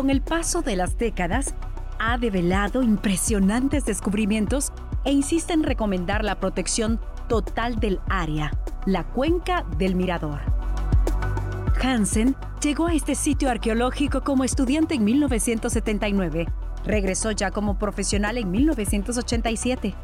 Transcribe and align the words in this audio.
con 0.00 0.08
el 0.08 0.22
paso 0.22 0.62
de 0.62 0.76
las 0.76 0.96
décadas, 0.96 1.54
ha 1.98 2.16
develado 2.16 2.82
impresionantes 2.82 3.84
descubrimientos 3.84 4.72
e 5.04 5.12
insiste 5.12 5.52
en 5.52 5.62
recomendar 5.62 6.24
la 6.24 6.40
protección 6.40 6.98
total 7.28 7.78
del 7.80 8.00
área, 8.08 8.50
la 8.86 9.04
cuenca 9.04 9.66
del 9.76 9.96
Mirador. 9.96 10.40
Hansen 11.82 12.34
llegó 12.62 12.86
a 12.86 12.94
este 12.94 13.14
sitio 13.14 13.50
arqueológico 13.50 14.22
como 14.22 14.42
estudiante 14.44 14.94
en 14.94 15.04
1979. 15.04 16.48
Regresó 16.86 17.32
ya 17.32 17.50
como 17.50 17.78
profesional 17.78 18.38
en 18.38 18.50
1987. 18.50 19.94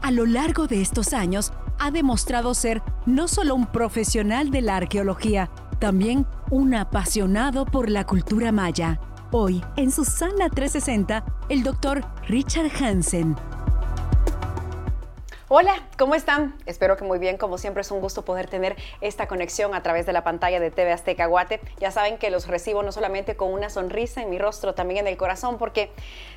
A 0.00 0.12
lo 0.12 0.24
largo 0.24 0.66
de 0.66 0.80
estos 0.80 1.12
años, 1.12 1.52
ha 1.78 1.90
demostrado 1.90 2.54
ser 2.54 2.80
no 3.04 3.28
solo 3.28 3.54
un 3.54 3.66
profesional 3.66 4.50
de 4.50 4.62
la 4.62 4.76
arqueología, 4.76 5.50
también 5.78 6.26
un 6.50 6.74
apasionado 6.74 7.66
por 7.66 7.90
la 7.90 8.06
cultura 8.06 8.50
maya. 8.50 8.98
Hoy, 9.32 9.64
en 9.76 9.92
Susana 9.92 10.48
360, 10.48 11.24
el 11.50 11.62
doctor 11.62 12.04
Richard 12.26 12.68
Hansen. 12.82 13.36
Hola, 15.52 15.74
¿cómo 15.98 16.14
están? 16.14 16.54
Espero 16.64 16.96
que 16.96 17.02
muy 17.02 17.18
bien. 17.18 17.36
Como 17.36 17.58
siempre 17.58 17.80
es 17.80 17.90
un 17.90 18.00
gusto 18.00 18.24
poder 18.24 18.48
tener 18.48 18.76
esta 19.00 19.26
conexión 19.26 19.74
a 19.74 19.82
través 19.82 20.06
de 20.06 20.12
la 20.12 20.22
pantalla 20.22 20.60
de 20.60 20.70
TV 20.70 20.92
Azteca 20.92 21.26
Guate. 21.26 21.60
Ya 21.80 21.90
saben 21.90 22.18
que 22.18 22.30
los 22.30 22.46
recibo 22.46 22.84
no 22.84 22.92
solamente 22.92 23.36
con 23.36 23.52
una 23.52 23.68
sonrisa 23.68 24.22
en 24.22 24.30
mi 24.30 24.38
rostro, 24.38 24.74
también 24.74 25.00
en 25.00 25.06
el 25.08 25.16
corazón, 25.16 25.58
porque 25.58 25.90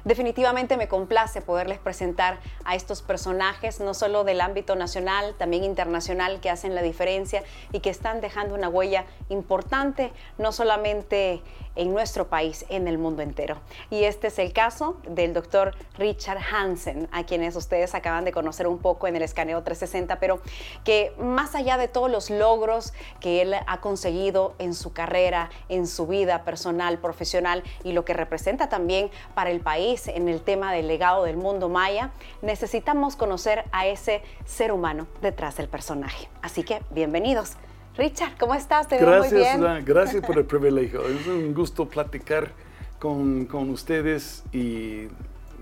definitivamente 0.03 0.77
me 0.77 0.87
complace 0.87 1.41
poderles 1.41 1.77
presentar 1.77 2.39
a 2.65 2.73
estos 2.73 3.03
personajes, 3.03 3.79
no 3.79 3.93
solo 3.93 4.23
del 4.23 4.41
ámbito 4.41 4.75
nacional, 4.75 5.35
también 5.37 5.63
internacional, 5.63 6.39
que 6.41 6.49
hacen 6.49 6.73
la 6.73 6.81
diferencia 6.81 7.43
y 7.71 7.81
que 7.81 7.91
están 7.91 8.19
dejando 8.19 8.55
una 8.55 8.67
huella 8.67 9.05
importante, 9.29 10.11
no 10.39 10.51
solamente 10.51 11.43
en 11.75 11.93
nuestro 11.93 12.27
país, 12.27 12.65
en 12.69 12.87
el 12.87 12.97
mundo 12.97 13.21
entero. 13.21 13.57
Y 13.89 14.03
este 14.03 14.27
es 14.27 14.39
el 14.39 14.53
caso 14.53 14.97
del 15.07 15.33
doctor 15.33 15.75
Richard 15.97 16.39
Hansen, 16.51 17.07
a 17.11 17.23
quienes 17.23 17.55
ustedes 17.55 17.95
acaban 17.95 18.25
de 18.25 18.31
conocer 18.31 18.67
un 18.67 18.79
poco 18.79 19.07
en 19.07 19.15
el 19.15 19.21
escaneo 19.21 19.63
360, 19.63 20.19
pero 20.19 20.41
que 20.83 21.13
más 21.19 21.55
allá 21.55 21.77
de 21.77 21.87
todos 21.87 22.09
los 22.09 22.29
logros 22.29 22.93
que 23.19 23.41
él 23.41 23.53
ha 23.53 23.81
conseguido 23.81 24.55
en 24.59 24.73
su 24.73 24.93
carrera, 24.93 25.49
en 25.69 25.87
su 25.87 26.07
vida 26.07 26.43
personal, 26.43 26.99
profesional 26.99 27.63
y 27.83 27.93
lo 27.93 28.05
que 28.05 28.13
representa 28.13 28.69
también 28.69 29.09
para 29.33 29.49
el 29.49 29.59
país 29.59 30.07
en 30.07 30.29
el 30.29 30.41
tema 30.41 30.71
del 30.71 30.87
legado 30.87 31.23
del 31.23 31.37
mundo 31.37 31.69
maya, 31.69 32.11
necesitamos 32.41 33.15
conocer 33.15 33.63
a 33.71 33.87
ese 33.87 34.21
ser 34.45 34.71
humano 34.71 35.07
detrás 35.21 35.57
del 35.57 35.67
personaje. 35.67 36.29
Así 36.41 36.63
que 36.63 36.81
bienvenidos. 36.91 37.57
Richard, 37.97 38.37
¿cómo 38.39 38.55
estás? 38.55 38.87
Te 38.87 38.97
gracias, 38.97 39.57
muy 39.59 39.67
bien. 39.67 39.85
gracias 39.85 40.25
por 40.25 40.37
el 40.37 40.45
privilegio. 40.53 41.07
Es 41.07 41.27
un 41.27 41.53
gusto 41.53 41.87
platicar 41.87 42.51
con, 42.99 43.45
con 43.45 43.69
ustedes 43.69 44.43
y 44.51 45.07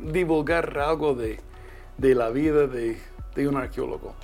divulgar 0.02 0.78
algo 0.80 1.14
de, 1.14 1.40
de 1.98 2.16
la 2.16 2.30
vida 2.30 2.68
de, 2.68 2.98
de 3.36 3.48
un 3.48 3.58
arqueólogo 3.58 4.16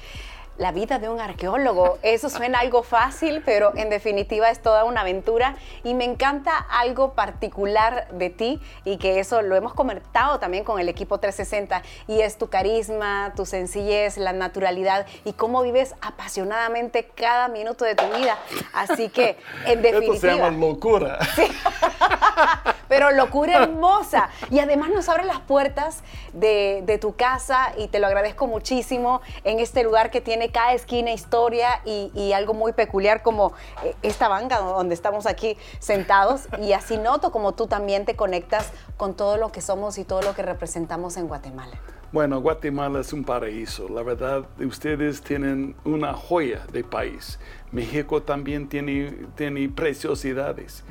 la 0.58 0.72
vida 0.72 1.00
de 1.00 1.09
un 1.09 1.19
arqueólogo. 1.19 2.00
Eso 2.02 2.30
suena 2.30 2.59
algo 2.59 2.83
fácil, 2.83 3.41
pero 3.45 3.73
en 3.75 3.89
definitiva 3.89 4.50
es 4.50 4.61
toda 4.61 4.83
una 4.83 5.02
aventura 5.02 5.55
y 5.83 5.94
me 5.94 6.05
encanta 6.05 6.58
algo 6.58 7.14
particular 7.14 8.08
de 8.11 8.30
ti 8.30 8.61
y 8.86 8.97
que 8.97 9.19
eso 9.19 9.41
lo 9.41 9.55
hemos 9.55 9.73
comentado 9.73 10.39
también 10.39 10.64
con 10.64 10.80
el 10.80 10.89
equipo 10.89 11.19
360 11.19 11.83
y 12.08 12.22
es 12.22 12.38
tu 12.38 12.49
carisma, 12.49 13.33
tu 13.36 13.45
sencillez, 13.45 14.17
la 14.17 14.33
naturalidad 14.33 15.05
y 15.25 15.33
cómo 15.33 15.61
vives 15.61 15.95
apasionadamente 16.02 17.08
cada 17.16 17.47
minuto 17.47 17.86
de 17.86 17.95
tu 17.95 18.05
vida. 18.17 18.38
Así 18.73 19.09
que 19.09 19.38
en 19.66 19.81
definitiva... 19.81 20.14
Esto 20.16 20.27
se 20.27 20.36
llama 20.36 20.58
locura. 20.58 21.20
pero 22.87 23.11
locura 23.11 23.64
hermosa. 23.64 24.30
Y 24.49 24.59
además 24.59 24.89
nos 24.89 25.09
abre 25.09 25.25
las 25.25 25.39
puertas 25.39 26.03
de, 26.33 26.98
tu 27.02 27.15
casa 27.15 27.73
y 27.77 27.89
te 27.89 27.99
lo 27.99 28.08
agradezco 28.08 28.48
muchísimo 28.48 29.21
en 29.43 29.59
este 29.59 29.83
lugar 29.83 30.09
que 30.09 30.20
tiene 30.20 30.49
cada 30.49 30.73
esquina 30.73 31.11
historia 31.11 31.81
y, 31.86 32.31
algo 32.37 32.53
muy 32.53 32.73
peculiar 32.73 33.23
como 33.23 33.53
eh, 33.83 33.95
esta 34.03 34.27
banca 34.27 34.59
donde 34.59 34.93
estamos 34.93 35.26
aquí 35.26 35.58
sentados 35.80 36.47
y 36.61 36.73
así 36.73 36.97
noto 36.97 37.31
como 37.31 37.53
tú 37.53 37.65
también 37.65 38.05
te 38.05 38.15
conectas 38.15 38.71
con 38.95 39.15
todo 39.15 39.37
lo 39.37 39.52
que 39.52 39.61
somos 39.61 39.97
y 39.97 40.03
todo 40.03 40.21
lo 40.21 40.36
que 40.36 40.43
representamos 40.43 41.17
en 41.17 41.27
Guatemala. 41.27 41.80
Bueno, 42.11 42.39
Guatemala 42.39 43.02
es 43.02 43.11
un 43.11 43.26
paraíso. 43.26 43.89
La 43.89 44.02
verdad, 44.02 44.45
ustedes 44.59 45.21
tienen 45.21 45.76
una 45.83 46.14
joya 46.14 46.65
de 46.71 46.83
país. 46.83 47.37
México 47.71 48.23
también 48.23 48.70
tiene, 48.70 49.26
tiene 49.36 49.67
preciosidades. 49.67 50.86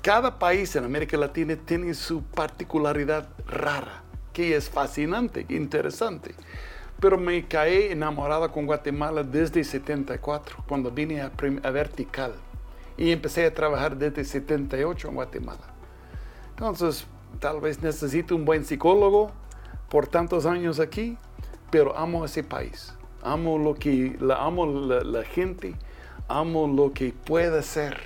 Cada 0.00 0.38
país 0.38 0.74
en 0.76 0.84
América 0.84 1.16
Latina 1.16 1.56
tiene 1.56 1.92
su 1.94 2.22
particularidad 2.22 3.28
rara, 3.46 4.02
que 4.32 4.56
es 4.56 4.70
fascinante, 4.70 5.44
interesante 5.48 6.34
pero 7.02 7.18
me 7.18 7.44
caí 7.48 7.88
enamorada 7.90 8.48
con 8.48 8.64
Guatemala 8.64 9.24
desde 9.24 9.64
74, 9.64 10.58
cuando 10.68 10.88
vine 10.88 11.20
a, 11.20 11.30
Vertical. 11.72 12.32
Y 12.96 13.10
empecé 13.10 13.44
a 13.44 13.52
trabajar 13.52 13.96
desde 13.96 14.24
78 14.24 15.08
en 15.08 15.14
Guatemala. 15.16 15.74
Entonces, 16.50 17.04
tal 17.40 17.60
vez 17.60 17.82
necesito 17.82 18.36
un 18.36 18.44
buen 18.44 18.64
psicólogo 18.64 19.32
por 19.88 20.06
tantos 20.06 20.46
años 20.46 20.78
aquí, 20.78 21.18
pero 21.72 21.98
amo 21.98 22.24
ese 22.24 22.44
país. 22.44 22.94
Amo 23.20 23.58
lo 23.58 23.74
que, 23.74 24.16
la, 24.20 24.36
amo 24.36 24.64
la 24.64 25.24
gente, 25.24 25.74
amo 26.28 26.68
lo 26.68 26.92
que 26.92 27.12
puede 27.12 27.64
ser 27.64 27.98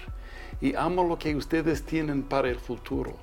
y 0.61 0.75
amo 0.75 1.05
lo 1.05 1.19
que 1.19 1.35
ustedes 1.35 1.83
tienen 1.85 2.23
para 2.23 2.49
el 2.49 2.57
futuro. 2.57 3.15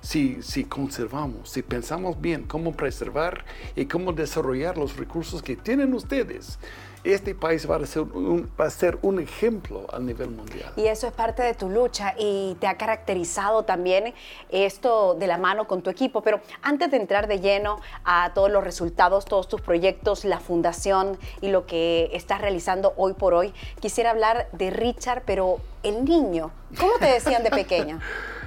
Si, 0.00 0.42
si 0.42 0.64
conservamos, 0.64 1.50
si 1.50 1.62
pensamos 1.62 2.20
bien 2.20 2.42
cómo 2.44 2.72
preservar 2.72 3.44
y 3.76 3.86
cómo 3.86 4.12
desarrollar 4.12 4.76
los 4.76 4.96
recursos 4.96 5.42
que 5.42 5.54
tienen 5.54 5.94
ustedes, 5.94 6.58
este 7.04 7.34
país 7.34 7.68
va 7.68 7.76
a, 7.76 7.86
ser 7.86 8.02
un, 8.02 8.50
va 8.58 8.66
a 8.66 8.70
ser 8.70 8.98
un 9.02 9.20
ejemplo 9.20 9.86
a 9.92 9.98
nivel 9.98 10.30
mundial. 10.30 10.72
Y 10.76 10.86
eso 10.86 11.06
es 11.06 11.12
parte 11.12 11.42
de 11.42 11.54
tu 11.54 11.68
lucha 11.68 12.14
y 12.18 12.56
te 12.60 12.66
ha 12.66 12.76
caracterizado 12.76 13.64
también 13.64 14.14
esto 14.50 15.14
de 15.14 15.26
la 15.26 15.38
mano 15.38 15.66
con 15.66 15.82
tu 15.82 15.90
equipo. 15.90 16.22
Pero 16.22 16.40
antes 16.62 16.90
de 16.90 16.98
entrar 16.98 17.26
de 17.26 17.40
lleno 17.40 17.80
a 18.04 18.32
todos 18.34 18.50
los 18.50 18.62
resultados, 18.62 19.24
todos 19.24 19.48
tus 19.48 19.60
proyectos, 19.60 20.24
la 20.24 20.40
fundación 20.40 21.18
y 21.40 21.48
lo 21.48 21.66
que 21.66 22.10
estás 22.12 22.40
realizando 22.40 22.94
hoy 22.96 23.14
por 23.14 23.34
hoy, 23.34 23.52
quisiera 23.80 24.10
hablar 24.10 24.48
de 24.52 24.70
Richard, 24.70 25.22
pero 25.26 25.58
el 25.82 26.04
niño. 26.04 26.50
¿Cómo 26.78 26.92
te 26.98 27.06
decían 27.06 27.42
de 27.42 27.50
pequeño? 27.50 28.00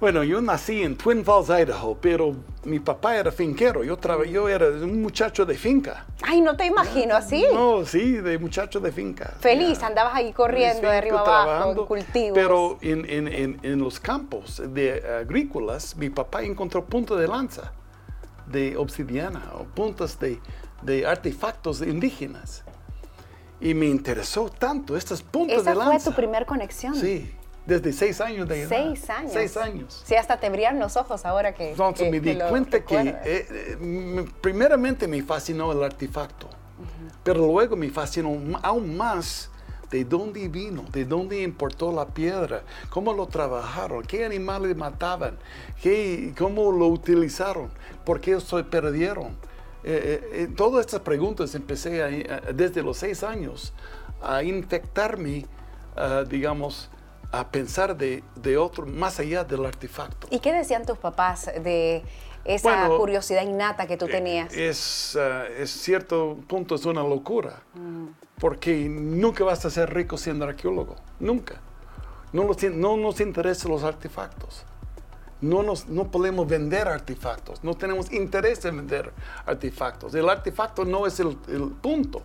Bueno, 0.00 0.22
yo 0.22 0.40
nací 0.40 0.84
en 0.84 0.96
Twin 0.96 1.24
Falls, 1.24 1.48
Idaho, 1.48 1.98
pero 2.00 2.32
mi 2.62 2.78
papá 2.78 3.16
era 3.16 3.32
finquero. 3.32 3.82
Yo, 3.82 3.98
yo 4.26 4.48
era 4.48 4.68
un 4.68 5.02
muchacho 5.02 5.44
de 5.44 5.56
finca. 5.56 6.06
Ay, 6.22 6.40
no 6.40 6.56
te 6.56 6.66
imagino 6.66 7.16
así. 7.16 7.44
No, 7.52 7.84
sí, 7.84 8.12
de 8.12 8.38
muchacho 8.38 8.78
de 8.78 8.92
finca. 8.92 9.34
Feliz, 9.40 9.82
andabas 9.82 10.14
ahí 10.14 10.32
corriendo 10.32 10.88
de 10.88 10.96
arriba 10.96 11.20
abajo, 11.20 11.72
en 11.72 11.86
cultivos. 11.86 12.38
Pero 12.38 12.78
en, 12.80 13.10
en, 13.10 13.58
en, 13.60 13.78
los 13.80 13.98
campos 13.98 14.62
de 14.64 15.02
agrícolas, 15.20 15.96
mi 15.96 16.10
papá 16.10 16.42
encontró 16.42 16.84
puntos 16.84 17.18
de 17.18 17.26
lanza 17.26 17.72
de 18.46 18.76
obsidiana 18.76 19.50
o 19.58 19.64
puntos 19.64 20.20
de, 20.20 20.40
de 20.82 21.06
artefactos 21.06 21.82
indígenas. 21.82 22.62
Y 23.60 23.74
me 23.74 23.86
interesó 23.86 24.48
tanto 24.48 24.96
estos 24.96 25.22
puntos 25.22 25.64
de 25.64 25.74
lanza. 25.74 25.96
¿Esa 25.96 26.04
fue 26.04 26.12
tu 26.12 26.16
primer 26.16 26.46
conexión? 26.46 26.94
Sí. 26.94 27.34
Desde 27.68 27.92
seis 27.92 28.18
años 28.22 28.48
de 28.48 28.62
edad. 28.62 28.68
Seis 28.70 29.10
años. 29.10 29.30
Seis 29.30 29.56
años. 29.58 30.02
Sí, 30.06 30.14
hasta 30.14 30.40
te 30.40 30.48
brillan 30.48 30.78
los 30.78 30.96
ojos 30.96 31.26
ahora 31.26 31.52
que. 31.52 31.72
Entonces 31.72 32.10
me 32.10 32.18
di 32.18 32.34
cuenta 32.48 32.82
que, 32.82 32.96
eh, 32.96 33.18
eh, 33.26 34.26
primeramente 34.40 35.06
me 35.06 35.22
fascinó 35.22 35.70
el 35.72 35.82
artefacto, 35.82 36.48
pero 37.22 37.40
luego 37.46 37.76
me 37.76 37.90
fascinó 37.90 38.58
aún 38.62 38.96
más 38.96 39.50
de 39.90 40.02
dónde 40.02 40.48
vino, 40.48 40.86
de 40.90 41.04
dónde 41.04 41.42
importó 41.42 41.92
la 41.92 42.06
piedra, 42.06 42.62
cómo 42.88 43.12
lo 43.12 43.26
trabajaron, 43.26 44.02
qué 44.02 44.24
animales 44.24 44.74
mataban, 44.74 45.36
qué, 45.82 46.32
cómo 46.38 46.72
lo 46.72 46.86
utilizaron, 46.86 47.68
por 48.02 48.18
qué 48.18 48.40
se 48.40 48.64
perdieron. 48.64 49.36
Eh, 49.84 50.48
todas 50.56 50.86
estas 50.86 51.02
preguntas 51.02 51.54
empecé 51.54 52.26
desde 52.54 52.82
los 52.82 52.96
seis 52.96 53.22
años 53.22 53.74
a 54.22 54.42
infectarme, 54.42 55.44
digamos, 56.30 56.88
a 57.30 57.50
pensar 57.50 57.96
de, 57.96 58.24
de, 58.36 58.56
otro, 58.56 58.86
más 58.86 59.20
allá 59.20 59.44
del 59.44 59.64
artefacto. 59.66 60.26
¿Y 60.30 60.40
qué 60.40 60.52
decían 60.52 60.86
tus 60.86 60.98
papás 60.98 61.46
de 61.46 62.02
esa 62.44 62.88
curiosidad 62.88 63.42
innata 63.42 63.86
que 63.86 63.96
tú 63.96 64.06
eh, 64.06 64.10
tenías? 64.10 64.52
Es, 64.54 65.16
uh, 65.16 65.52
es 65.60 65.70
cierto 65.70 66.38
punto, 66.46 66.74
es 66.74 66.86
una 66.86 67.02
locura, 67.02 67.62
mm. 67.74 68.06
porque 68.40 68.88
nunca 68.88 69.44
vas 69.44 69.64
a 69.64 69.70
ser 69.70 69.92
rico 69.92 70.16
siendo 70.16 70.46
arqueólogo, 70.46 70.96
nunca. 71.20 71.60
No, 72.32 72.48
no 72.74 72.96
nos 72.96 73.20
interesan 73.20 73.70
los 73.70 73.84
artefactos. 73.84 74.64
no, 75.40 75.62
nos, 75.62 75.88
no 75.88 76.10
podemos 76.10 76.48
vender 76.48 76.88
artefactos, 76.88 77.62
no 77.62 77.74
tenemos 77.74 78.12
interés 78.12 78.64
en 78.64 78.78
vender 78.78 79.12
artefactos. 79.46 80.14
El 80.14 80.28
artefacto 80.28 80.84
no 80.84 81.06
es 81.06 81.20
el, 81.20 81.38
el 81.48 81.70
punto, 81.70 82.22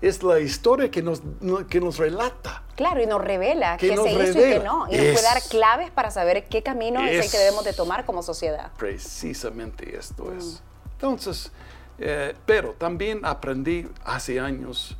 es 0.00 0.22
la 0.22 0.40
historia 0.40 0.90
que 0.90 1.02
nos, 1.02 1.22
que 1.68 1.80
nos 1.80 1.98
relata. 1.98 2.62
Claro, 2.76 3.02
y 3.02 3.06
nos 3.06 3.22
revela 3.22 3.76
que 3.76 3.88
qué 3.90 3.96
se 3.96 4.12
hizo 4.12 4.38
y 4.38 4.42
qué 4.52 4.60
no. 4.60 4.86
Y 4.90 4.96
nos 4.96 5.06
puede 5.06 5.22
dar 5.22 5.42
claves 5.48 5.90
para 5.90 6.10
saber 6.10 6.46
qué 6.48 6.62
camino 6.62 7.00
es, 7.00 7.24
el 7.24 7.30
que 7.30 7.38
debemos 7.38 7.64
de 7.64 7.72
tomar 7.72 8.04
como 8.04 8.22
sociedad. 8.22 8.70
Precisamente 8.76 9.96
esto 9.96 10.32
es. 10.32 10.44
Mm. 10.44 10.92
Entonces, 10.92 11.52
eh, 11.98 12.34
pero 12.44 12.72
también 12.72 13.24
aprendí 13.24 13.88
hace 14.04 14.40
años, 14.40 14.96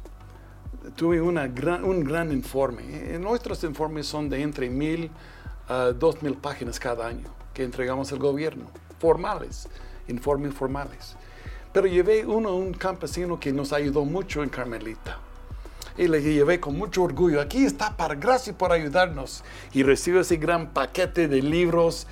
tuve 0.94 1.20
una 1.20 1.46
gran, 1.46 1.84
un 1.84 2.04
gran 2.04 2.32
informe. 2.32 2.82
Eh, 3.14 3.18
nuestros 3.18 3.62
informes 3.64 4.06
son 4.06 4.28
de 4.28 4.42
entre 4.42 4.70
mil 4.70 5.10
a 5.68 5.86
dos 5.86 6.22
mil 6.22 6.34
páginas 6.34 6.78
cada 6.78 7.06
año 7.06 7.34
que 7.52 7.64
entregamos 7.64 8.12
al 8.12 8.18
gobierno, 8.18 8.66
formales, 8.98 9.68
informes 10.08 10.54
formales. 10.54 11.16
Pero 11.76 11.88
llevé 11.88 12.24
uno 12.24 12.56
un 12.56 12.72
campesino 12.72 13.38
que 13.38 13.52
nos 13.52 13.70
ayudó 13.74 14.06
mucho 14.06 14.42
en 14.42 14.48
Carmelita. 14.48 15.18
Y 15.98 16.08
le 16.08 16.22
llevé 16.22 16.58
con 16.58 16.74
mucho 16.74 17.02
orgullo, 17.02 17.38
aquí 17.38 17.66
está, 17.66 17.98
para 17.98 18.14
gracias 18.14 18.56
por 18.56 18.72
ayudarnos. 18.72 19.44
Y 19.74 19.82
recibió 19.82 20.22
ese 20.22 20.38
gran 20.38 20.72
paquete 20.72 21.28
de 21.28 21.42
libros 21.42 22.06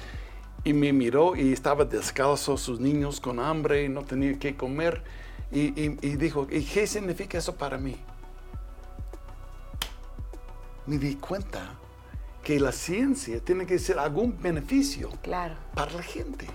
y 0.64 0.74
me 0.74 0.92
miró 0.92 1.34
y 1.34 1.50
estaba 1.50 1.86
descalzo, 1.86 2.58
sus 2.58 2.78
niños 2.78 3.20
con 3.20 3.40
hambre 3.40 3.84
y 3.84 3.88
no 3.88 4.04
tenía 4.04 4.38
que 4.38 4.54
comer. 4.54 5.02
Y, 5.50 5.68
y 5.80 6.16
dijo, 6.16 6.46
¿y 6.50 6.62
qué 6.62 6.86
significa 6.86 7.38
eso 7.38 7.54
para 7.54 7.78
mí? 7.78 7.96
Me 10.84 10.98
di 10.98 11.14
cuenta 11.14 11.72
que 12.42 12.60
la 12.60 12.70
ciencia 12.70 13.40
tiene 13.40 13.64
que 13.64 13.78
ser 13.78 13.98
algún 13.98 14.38
beneficio 14.42 15.08
claro. 15.22 15.54
para 15.74 15.90
la 15.92 16.02
gente. 16.02 16.46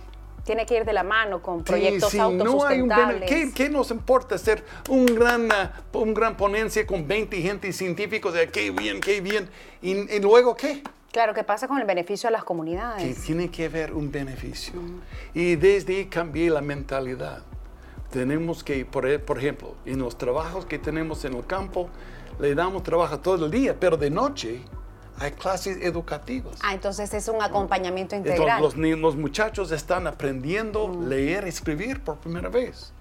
Tiene 0.49 0.65
que 0.65 0.77
ir 0.77 0.83
de 0.83 0.93
la 0.93 1.03
mano 1.03 1.43
con 1.43 1.63
proyectos 1.63 2.09
sí, 2.09 2.17
autosustentables. 2.17 3.29
No 3.29 3.37
un 3.37 3.51
¿qué, 3.51 3.69
nos 3.69 3.91
importa 3.91 4.33
hacer 4.33 4.65
un 4.87 5.05
gran, 5.05 5.45
uh, 5.45 5.97
un 5.99 6.11
gran 6.11 6.35
ponencia 6.35 6.87
con 6.87 7.07
20 7.07 7.39
gente 7.39 7.71
científicos 7.71 8.33
de 8.33 8.49
qué 8.49 8.71
bien, 8.71 8.99
qué 8.99 9.21
bien? 9.21 9.47
¿Y, 9.83 10.19
luego 10.19 10.55
qué? 10.55 10.81
Claro, 11.11 11.35
¿qué 11.35 11.43
pasa 11.43 11.67
con 11.67 11.77
el 11.77 11.85
beneficio 11.85 12.29
a 12.29 12.31
las 12.31 12.43
comunidades? 12.43 13.15
Que 13.15 13.23
tiene 13.23 13.51
que 13.51 13.65
haber 13.65 13.93
un 13.93 14.11
beneficio. 14.11 14.73
Y 15.35 15.55
desde 15.55 15.97
ahí 15.97 16.05
cambié 16.07 16.49
la 16.49 16.61
mentalidad. 16.61 17.43
Tenemos 18.09 18.63
que, 18.63 18.85
por, 18.85 19.21
por 19.21 19.37
ejemplo, 19.37 19.75
en 19.85 19.99
los 19.99 20.17
trabajos 20.17 20.65
que 20.65 20.79
tenemos 20.79 21.25
en 21.25 21.35
el 21.35 21.45
campo, 21.45 21.91
le 22.39 22.55
damos 22.55 22.81
trabajo 22.81 23.19
todo 23.19 23.45
el 23.45 23.51
día, 23.51 23.75
pero 23.79 23.97
de 23.97 24.09
noche 24.09 24.61
hay 25.19 25.31
clases 25.31 25.77
educativas. 25.81 26.60
Ah, 26.63 26.74
entonces 26.74 27.13
es 27.13 27.27
un 27.27 27.42
acompañamiento 27.42 28.16
integral. 28.16 28.62
los, 28.62 28.75
los, 28.75 29.16
muchachos 29.16 29.71
están 29.71 30.07
aprendiendo 30.07 30.86
a 30.86 30.88
mm. 30.88 31.07
leer 31.07 31.45
y 31.45 31.50
escribir 31.50 32.04
por 32.04 32.18
primera 32.18 32.50
vez. 32.50 32.94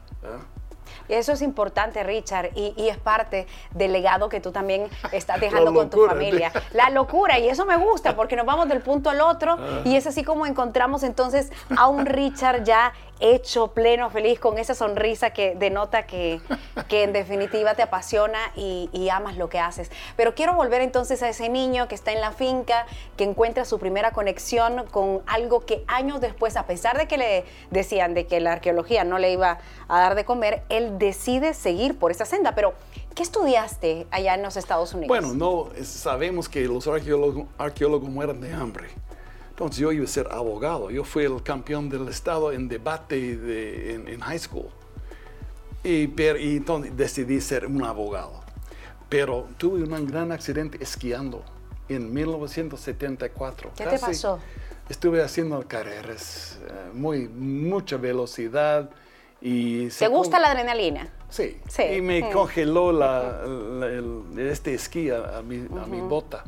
Y 1.08 1.14
eso 1.14 1.32
es 1.32 1.42
importante, 1.42 2.02
Richard, 2.02 2.50
y, 2.54 2.88
es 2.88 2.98
parte 2.98 3.46
del 3.72 3.92
legado 3.92 4.28
que 4.28 4.40
tú 4.40 4.52
también 4.52 4.88
estás 5.12 5.40
dejando 5.40 5.72
con 5.72 5.90
tu 5.90 6.06
familia. 6.06 6.52
La 6.72 6.90
locura, 6.90 7.38
y 7.38 7.48
eso 7.48 7.64
me 7.64 7.76
gusta, 7.76 8.16
porque 8.16 8.36
nos 8.36 8.46
vamos 8.46 8.68
del 8.68 8.80
punto 8.80 9.10
al 9.10 9.20
otro, 9.20 9.56
ah. 9.58 9.80
y 9.84 9.96
es 9.96 10.06
así 10.06 10.22
como 10.22 10.46
encontramos 10.46 11.02
entonces 11.02 11.50
a 11.76 11.88
un 11.88 12.06
Richard 12.06 12.64
ya 12.64 12.92
hecho, 13.20 13.68
pleno, 13.68 14.10
feliz, 14.10 14.38
con 14.38 14.58
esa 14.58 14.74
sonrisa 14.74 15.30
que 15.30 15.54
denota 15.54 16.06
que, 16.06 16.40
que 16.88 17.02
en 17.02 17.12
definitiva 17.12 17.74
te 17.74 17.82
apasiona 17.82 18.38
y, 18.54 19.08
amas 19.10 19.36
lo 19.36 19.48
que 19.48 19.58
haces. 19.58 19.90
Pero 20.16 20.34
quiero 20.34 20.54
volver 20.54 20.82
entonces 20.82 21.22
a 21.22 21.28
ese 21.30 21.48
niño 21.48 21.88
que 21.88 21.94
está 21.94 22.12
en 22.12 22.20
la 22.20 22.32
finca, 22.32 22.86
que 23.16 23.24
encuentra 23.24 23.64
su 23.64 23.78
primera 23.78 24.10
conexión 24.10 24.84
con 24.90 25.22
algo 25.26 25.64
que 25.64 25.82
años 25.86 26.20
después, 26.20 26.56
a 26.56 26.66
pesar 26.66 26.98
de 26.98 27.08
que 27.08 27.16
le 27.16 27.44
decían 27.70 28.12
de 28.12 28.26
que 28.26 28.40
la 28.40 28.52
arqueología 28.52 29.04
no 29.04 29.18
le 29.18 29.32
iba 29.32 29.58
a 29.88 30.00
dar 30.00 30.14
de 30.14 30.24
comer, 30.24 30.62
él 30.68 30.98
decide 30.98 31.54
seguir 31.54 31.98
por 31.98 32.10
esa 32.10 32.26
senda. 32.26 32.54
Pero, 32.54 32.74
¿qué 33.14 33.22
estudiaste 33.22 34.06
allá 34.10 34.34
en 34.34 34.42
los 34.42 34.56
Estados 34.56 34.92
Unidos? 34.92 35.08
Bueno, 35.08 35.32
no 35.34 35.70
sabemos 35.82 36.48
que 36.48 36.60
los 36.66 36.86
arqueólogos, 36.86 37.46
arqueólogos 37.56 38.10
mueren 38.10 38.40
de 38.40 38.52
hambre. 38.52 38.88
Entonces 39.58 39.80
yo 39.80 39.90
iba 39.90 40.04
a 40.04 40.06
ser 40.06 40.28
abogado. 40.30 40.88
Yo 40.88 41.02
fui 41.02 41.24
el 41.24 41.42
campeón 41.42 41.88
del 41.88 42.06
estado 42.06 42.52
en 42.52 42.68
debate 42.68 43.36
de, 43.36 43.94
en, 43.94 44.20
high 44.20 44.38
school. 44.38 44.68
Y, 45.82 46.04
entonces 46.16 46.96
decidí 46.96 47.40
ser 47.40 47.66
un 47.66 47.82
abogado. 47.82 48.40
Pero 49.08 49.48
tuve 49.56 49.82
un 49.82 50.06
gran 50.06 50.30
accidente 50.30 50.78
esquiando 50.80 51.42
en 51.88 52.14
1974. 52.14 53.72
¿Qué 53.76 53.84
te 53.84 53.98
pasó? 53.98 54.38
Estuve 54.88 55.24
haciendo 55.24 55.60
carreras, 55.66 56.60
eh, 56.64 56.90
muy, 56.94 57.26
mucha 57.26 57.96
velocidad. 57.96 58.88
Y 59.40 59.88
¿Te 59.88 60.06
gusta 60.06 60.38
la 60.38 60.52
adrenalina? 60.52 61.08
Sí. 61.30 61.60
sí. 61.68 61.82
Y 61.82 62.00
me 62.00 62.30
congeló 62.30 62.92
la, 62.92 63.42
este 64.38 64.74
esquí 64.74 65.10
a, 65.10 65.42
mi, 65.42 65.66
a 65.76 65.86
mi 65.86 66.00
bota. 66.00 66.44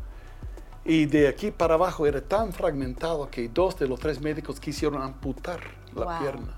Y 0.85 1.07
de 1.07 1.29
aquí 1.29 1.51
para 1.51 1.75
abajo 1.75 2.07
era 2.07 2.21
tan 2.21 2.53
fragmentado 2.53 3.31
que 3.31 3.49
dos 3.49 3.79
de 3.79 3.87
los 3.87 4.01
tres 4.01 4.21
médicos 4.21 4.59
quisieron 4.61 5.03
amputar 5.03 5.61
la 5.95 6.19
pierna. 6.19 6.55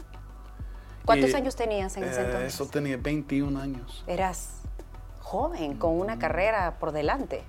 ¿Cuántos 1.05 1.35
años 1.35 1.57
tenías 1.57 1.97
en 1.97 2.05
ese 2.05 2.21
eh, 2.21 2.25
entonces? 2.27 2.55
Eso 2.55 2.67
tenía 2.67 2.97
21 2.97 3.59
años. 3.59 4.05
Eras 4.07 4.61
joven, 5.21 5.77
con 5.77 5.99
una 5.99 6.19
carrera 6.19 6.77
por 6.79 6.93
delante. 6.93 7.43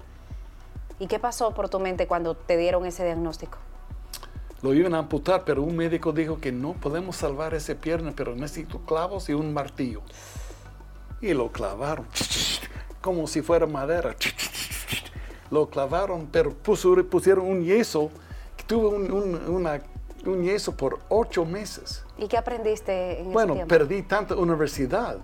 ¿Y 1.00 1.08
qué 1.08 1.20
pasó 1.20 1.54
por 1.54 1.70
tu 1.70 1.80
mente 1.80 2.08
cuando 2.08 2.36
te 2.36 2.58
dieron 2.58 2.86
ese 2.86 3.04
diagnóstico? 3.04 3.58
Lo 4.62 4.74
iban 4.74 4.96
a 4.96 5.00
amputar, 5.00 5.44
pero 5.44 5.62
un 5.62 5.76
médico 5.76 6.14
dijo 6.14 6.40
que 6.40 6.52
no 6.52 6.74
podemos 6.74 7.18
salvar 7.18 7.54
esa 7.54 7.76
pierna, 7.76 8.14
pero 8.16 8.36
necesito 8.36 8.80
clavos 8.86 9.28
y 9.30 9.34
un 9.34 9.54
martillo. 9.54 10.02
Y 11.22 11.34
lo 11.34 11.52
clavaron, 11.52 12.08
como 13.02 13.28
si 13.28 13.42
fuera 13.42 13.68
madera 13.68 14.16
lo 15.54 15.70
clavaron, 15.70 16.28
pero 16.32 16.52
pusieron 16.52 17.46
un 17.46 17.64
yeso, 17.64 18.10
tuve 18.66 18.88
un, 18.88 19.72
un, 20.26 20.44
yeso 20.44 20.76
por 20.76 21.00
ocho 21.10 21.46
meses. 21.46 22.04
¿Y 22.18 22.28
qué 22.28 22.38
aprendiste 22.38 23.20
en 23.20 23.32
bueno, 23.32 23.54
ese 23.54 23.66
tiempo? 23.66 23.70
perdí 23.70 24.02
tanta 24.02 24.36
universidad 24.36 25.18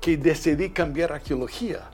que 0.00 0.16
decidí 0.16 0.70
cambiar 0.70 1.12
arqueología 1.12 1.88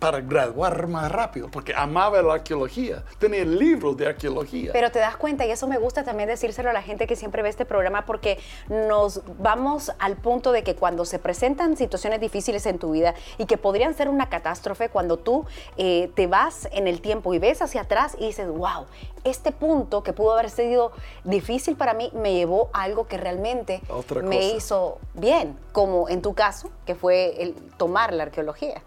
para 0.00 0.20
graduar 0.20 0.88
más 0.88 1.12
rápido, 1.12 1.48
porque 1.50 1.74
amaba 1.76 2.20
la 2.22 2.34
arqueología, 2.34 3.04
tenía 3.18 3.44
libros 3.44 3.96
de 3.98 4.08
arqueología. 4.08 4.72
Pero 4.72 4.90
te 4.90 4.98
das 4.98 5.16
cuenta, 5.16 5.44
y 5.46 5.50
eso 5.50 5.68
me 5.68 5.78
gusta 5.78 6.02
también 6.04 6.28
decírselo 6.28 6.70
a 6.70 6.72
la 6.72 6.82
gente 6.82 7.06
que 7.06 7.16
siempre 7.16 7.42
ve 7.42 7.50
este 7.50 7.66
programa, 7.66 8.06
porque 8.06 8.38
nos 8.68 9.20
vamos 9.38 9.92
al 9.98 10.16
punto 10.16 10.52
de 10.52 10.64
que 10.64 10.74
cuando 10.74 11.04
se 11.04 11.18
presentan 11.18 11.76
situaciones 11.76 12.18
difíciles 12.18 12.64
en 12.64 12.78
tu 12.78 12.92
vida 12.92 13.14
y 13.36 13.44
que 13.44 13.58
podrían 13.58 13.94
ser 13.94 14.08
una 14.08 14.30
catástrofe, 14.30 14.88
cuando 14.88 15.18
tú 15.18 15.44
eh, 15.76 16.10
te 16.14 16.26
vas 16.26 16.66
en 16.72 16.88
el 16.88 17.02
tiempo 17.02 17.34
y 17.34 17.38
ves 17.38 17.60
hacia 17.60 17.82
atrás 17.82 18.16
y 18.18 18.26
dices, 18.26 18.48
wow, 18.48 18.86
este 19.24 19.52
punto 19.52 20.02
que 20.02 20.14
pudo 20.14 20.32
haber 20.32 20.48
sido 20.48 20.92
difícil 21.24 21.76
para 21.76 21.92
mí 21.92 22.10
me 22.14 22.32
llevó 22.32 22.70
a 22.72 22.82
algo 22.82 23.06
que 23.06 23.18
realmente 23.18 23.82
me 24.22 24.48
hizo 24.52 24.98
bien, 25.12 25.58
como 25.72 26.08
en 26.08 26.22
tu 26.22 26.32
caso, 26.32 26.70
que 26.86 26.94
fue 26.94 27.42
el 27.42 27.54
tomar 27.76 28.14
la 28.14 28.22
arqueología. 28.24 28.82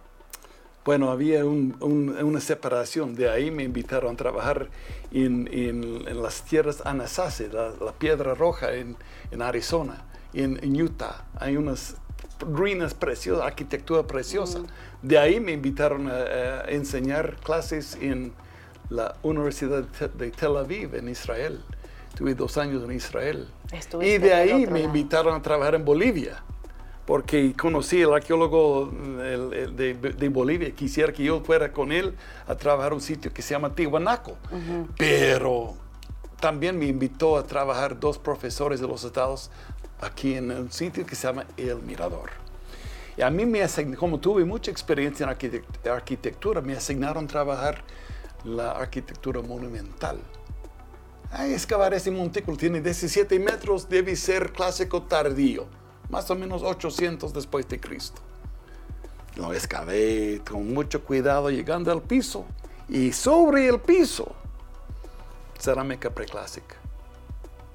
Bueno, 0.85 1.11
había 1.11 1.45
una 1.45 2.39
separación. 2.41 3.15
De 3.15 3.29
ahí 3.29 3.51
me 3.51 3.63
invitaron 3.63 4.13
a 4.13 4.17
trabajar 4.17 4.69
en, 5.11 6.03
las 6.21 6.43
tierras 6.43 6.81
Anasazi, 6.85 7.47
la, 7.47 7.93
piedra 7.97 8.33
roja 8.33 8.73
en, 8.73 8.97
Arizona, 9.41 10.05
en, 10.33 10.59
en, 10.61 10.81
Utah. 10.81 11.25
Hay 11.39 11.55
unas 11.55 11.95
ruinas 12.39 12.93
preciosas, 12.93 13.45
arquitectura 13.45 14.03
preciosa. 14.03 14.59
De 15.01 15.17
ahí 15.17 15.39
me 15.39 15.53
invitaron 15.53 16.09
a, 16.09 16.65
enseñar 16.67 17.37
clases 17.37 17.97
en 18.01 18.33
la 18.89 19.15
Universidad 19.23 19.83
de 19.83 20.31
Tel 20.31 20.57
Aviv, 20.57 20.95
en 20.95 21.07
Israel. 21.07 21.63
Tuve 22.15 22.35
dos 22.35 22.57
años 22.57 22.83
en 22.83 22.91
Israel. 22.91 23.47
y 24.01 24.17
de 24.17 24.33
ahí 24.33 24.67
me 24.67 24.81
invitaron 24.81 25.33
a 25.33 25.41
trabajar 25.41 25.75
en 25.75 25.85
Bolivia 25.85 26.43
porque 27.05 27.53
conocí 27.53 28.01
al 28.01 28.13
arqueólogo 28.13 28.85
de, 28.87 30.29
Bolivia, 30.29 30.71
quisiera 30.71 31.11
que 31.11 31.23
yo 31.23 31.41
fuera 31.41 31.71
con 31.71 31.91
él 31.91 32.15
a 32.47 32.55
trabajar 32.55 32.93
un 32.93 33.01
sitio 33.01 33.33
que 33.33 33.41
se 33.41 33.53
llama 33.53 33.75
Tihuanaco, 33.75 34.37
pero 34.97 35.75
también 36.39 36.77
me 36.77 36.85
invitó 36.85 37.37
a 37.37 37.43
trabajar 37.43 37.99
dos 37.99 38.17
profesores 38.17 38.79
de 38.79 38.87
los 38.87 39.03
estados 39.03 39.51
aquí 39.99 40.35
en 40.35 40.51
un 40.51 40.71
sitio 40.71 41.05
que 41.05 41.15
se 41.15 41.27
llama 41.27 41.45
El 41.57 41.81
Mirador. 41.81 42.31
Y 43.17 43.21
a 43.21 43.29
mí 43.29 43.45
me 43.45 43.63
como 43.97 44.19
tuve 44.19 44.45
mucha 44.45 44.71
experiencia 44.71 45.25
en 45.25 45.91
arquitectura, 45.91 46.61
me 46.61 46.73
asignaron 46.73 47.27
trabajar 47.27 47.83
la 48.45 48.71
arquitectura 48.71 49.41
monumental. 49.41 50.19
A 51.31 51.47
excavar 51.47 51.93
ese 51.93 52.11
montículo 52.11 52.55
tiene 52.55 52.79
17 52.79 53.39
metros, 53.39 53.89
debe 53.89 54.15
ser 54.15 54.51
clásico 54.53 55.01
tardío 55.03 55.67
más 56.13 56.29
o 56.29 56.35
menos 56.35 56.61
800 56.61 57.33
después 57.33 57.67
de 57.67 57.79
Cristo. 57.79 58.21
Lo 59.35 59.51
excavé 59.51 60.41
con 60.47 60.71
mucho 60.71 61.03
cuidado 61.03 61.49
llegando 61.49 61.91
al 61.91 62.03
piso 62.03 62.45
y 62.87 63.11
sobre 63.11 63.67
el 63.67 63.79
piso 63.79 64.31
cerámica 65.59 66.11
preclásica. 66.11 66.75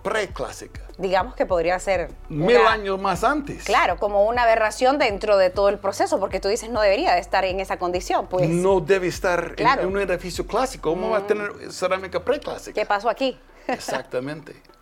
preclásica. 0.04 0.82
Digamos 0.98 1.34
que 1.34 1.44
podría 1.46 1.78
ser... 1.80 2.10
Mil 2.28 2.56
una- 2.56 2.70
años 2.72 3.00
más 3.00 3.24
antes. 3.24 3.64
Claro, 3.64 3.96
como 3.98 4.24
una 4.26 4.44
aberración 4.44 4.98
dentro 4.98 5.36
de 5.36 5.50
todo 5.50 5.68
el 5.68 5.78
proceso, 5.78 6.20
porque 6.20 6.38
tú 6.38 6.46
dices 6.48 6.70
no 6.70 6.80
debería 6.80 7.14
de 7.14 7.20
estar 7.20 7.44
en 7.44 7.58
esa 7.58 7.76
condición, 7.78 8.28
pues. 8.28 8.48
No 8.48 8.80
debe 8.80 9.08
estar 9.08 9.48
en- 9.50 9.54
Claro. 9.56 9.82
Mm. 9.82 9.86
en, 9.88 9.96
un 9.96 10.00
edificio 10.10 10.46
clásico. 10.46 10.90
¿Cómo 10.90 11.10
va 11.10 11.18
a 11.18 11.26
tener 11.26 11.52
cerámica 11.72 12.24
preclásica? 12.24 12.72
¿Qué 12.80 12.86
pasó 12.86 13.08
aquí? 13.10 13.36
Exactamente. 13.66 14.54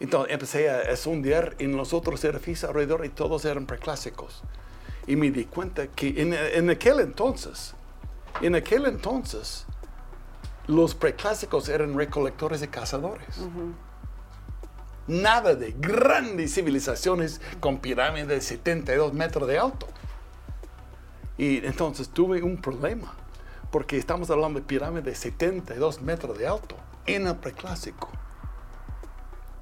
Entonces 0.00 0.32
empecé 0.32 0.70
a 0.70 0.96
sondear 0.96 1.56
en 1.58 1.76
los 1.76 1.92
otros 1.92 2.22
edificios 2.24 2.64
alrededor 2.64 3.04
y 3.04 3.08
todos 3.08 3.44
eran 3.44 3.66
preclásicos. 3.66 4.42
Y 5.06 5.16
me 5.16 5.30
di 5.30 5.44
cuenta 5.44 5.88
que 5.88 6.22
en, 6.22 6.34
en 6.34 6.70
aquel 6.70 7.00
entonces, 7.00 7.74
en 8.40 8.54
aquel 8.54 8.86
entonces, 8.86 9.66
los 10.68 10.94
preclásicos 10.94 11.68
eran 11.68 11.96
recolectores 11.96 12.62
y 12.62 12.68
cazadores. 12.68 13.26
Nada 15.06 15.54
de 15.54 15.74
grandes 15.76 16.54
civilizaciones 16.54 17.40
con 17.58 17.78
pirámides 17.78 18.28
de 18.28 18.40
72 18.42 19.14
metros 19.14 19.48
de 19.48 19.58
alto. 19.58 19.88
Y 21.38 21.64
entonces 21.64 22.10
tuve 22.10 22.42
un 22.42 22.60
problema, 22.60 23.14
porque 23.70 23.96
estamos 23.96 24.28
hablando 24.30 24.60
de 24.60 24.66
pirámides 24.66 25.04
de 25.04 25.14
72 25.14 26.02
metros 26.02 26.36
de 26.36 26.46
alto 26.46 26.76
en 27.06 27.26
el 27.26 27.36
preclásico. 27.36 28.10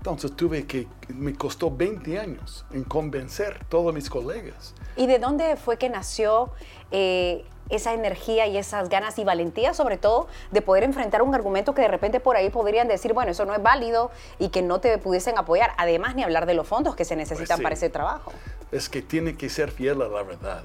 Entonces 0.06 0.36
tuve 0.36 0.68
que, 0.68 0.86
me 1.08 1.34
costó 1.34 1.68
20 1.68 2.16
años 2.20 2.64
en 2.70 2.84
convencer 2.84 3.58
a 3.60 3.68
todos 3.68 3.92
mis 3.92 4.08
colegas. 4.08 4.72
¿Y 4.96 5.08
de 5.08 5.18
dónde 5.18 5.56
fue 5.56 5.78
que 5.78 5.88
nació 5.88 6.52
eh, 6.92 7.44
esa 7.70 7.92
energía 7.92 8.46
y 8.46 8.56
esas 8.56 8.88
ganas 8.88 9.18
y 9.18 9.24
valentía, 9.24 9.74
sobre 9.74 9.96
todo, 9.96 10.28
de 10.52 10.62
poder 10.62 10.84
enfrentar 10.84 11.22
un 11.22 11.34
argumento 11.34 11.74
que 11.74 11.82
de 11.82 11.88
repente 11.88 12.20
por 12.20 12.36
ahí 12.36 12.50
podrían 12.50 12.86
decir, 12.86 13.14
bueno, 13.14 13.32
eso 13.32 13.46
no 13.46 13.52
es 13.52 13.60
válido 13.60 14.12
y 14.38 14.50
que 14.50 14.62
no 14.62 14.78
te 14.78 14.96
pudiesen 14.98 15.38
apoyar? 15.38 15.72
Además, 15.76 16.14
ni 16.14 16.22
hablar 16.22 16.46
de 16.46 16.54
los 16.54 16.68
fondos 16.68 16.94
que 16.94 17.04
se 17.04 17.16
necesitan 17.16 17.56
sí. 17.56 17.62
para 17.64 17.74
ese 17.74 17.90
trabajo. 17.90 18.30
Es 18.70 18.88
que 18.88 19.02
tiene 19.02 19.36
que 19.36 19.48
ser 19.48 19.72
fiel 19.72 20.02
a 20.02 20.06
la 20.06 20.22
verdad. 20.22 20.62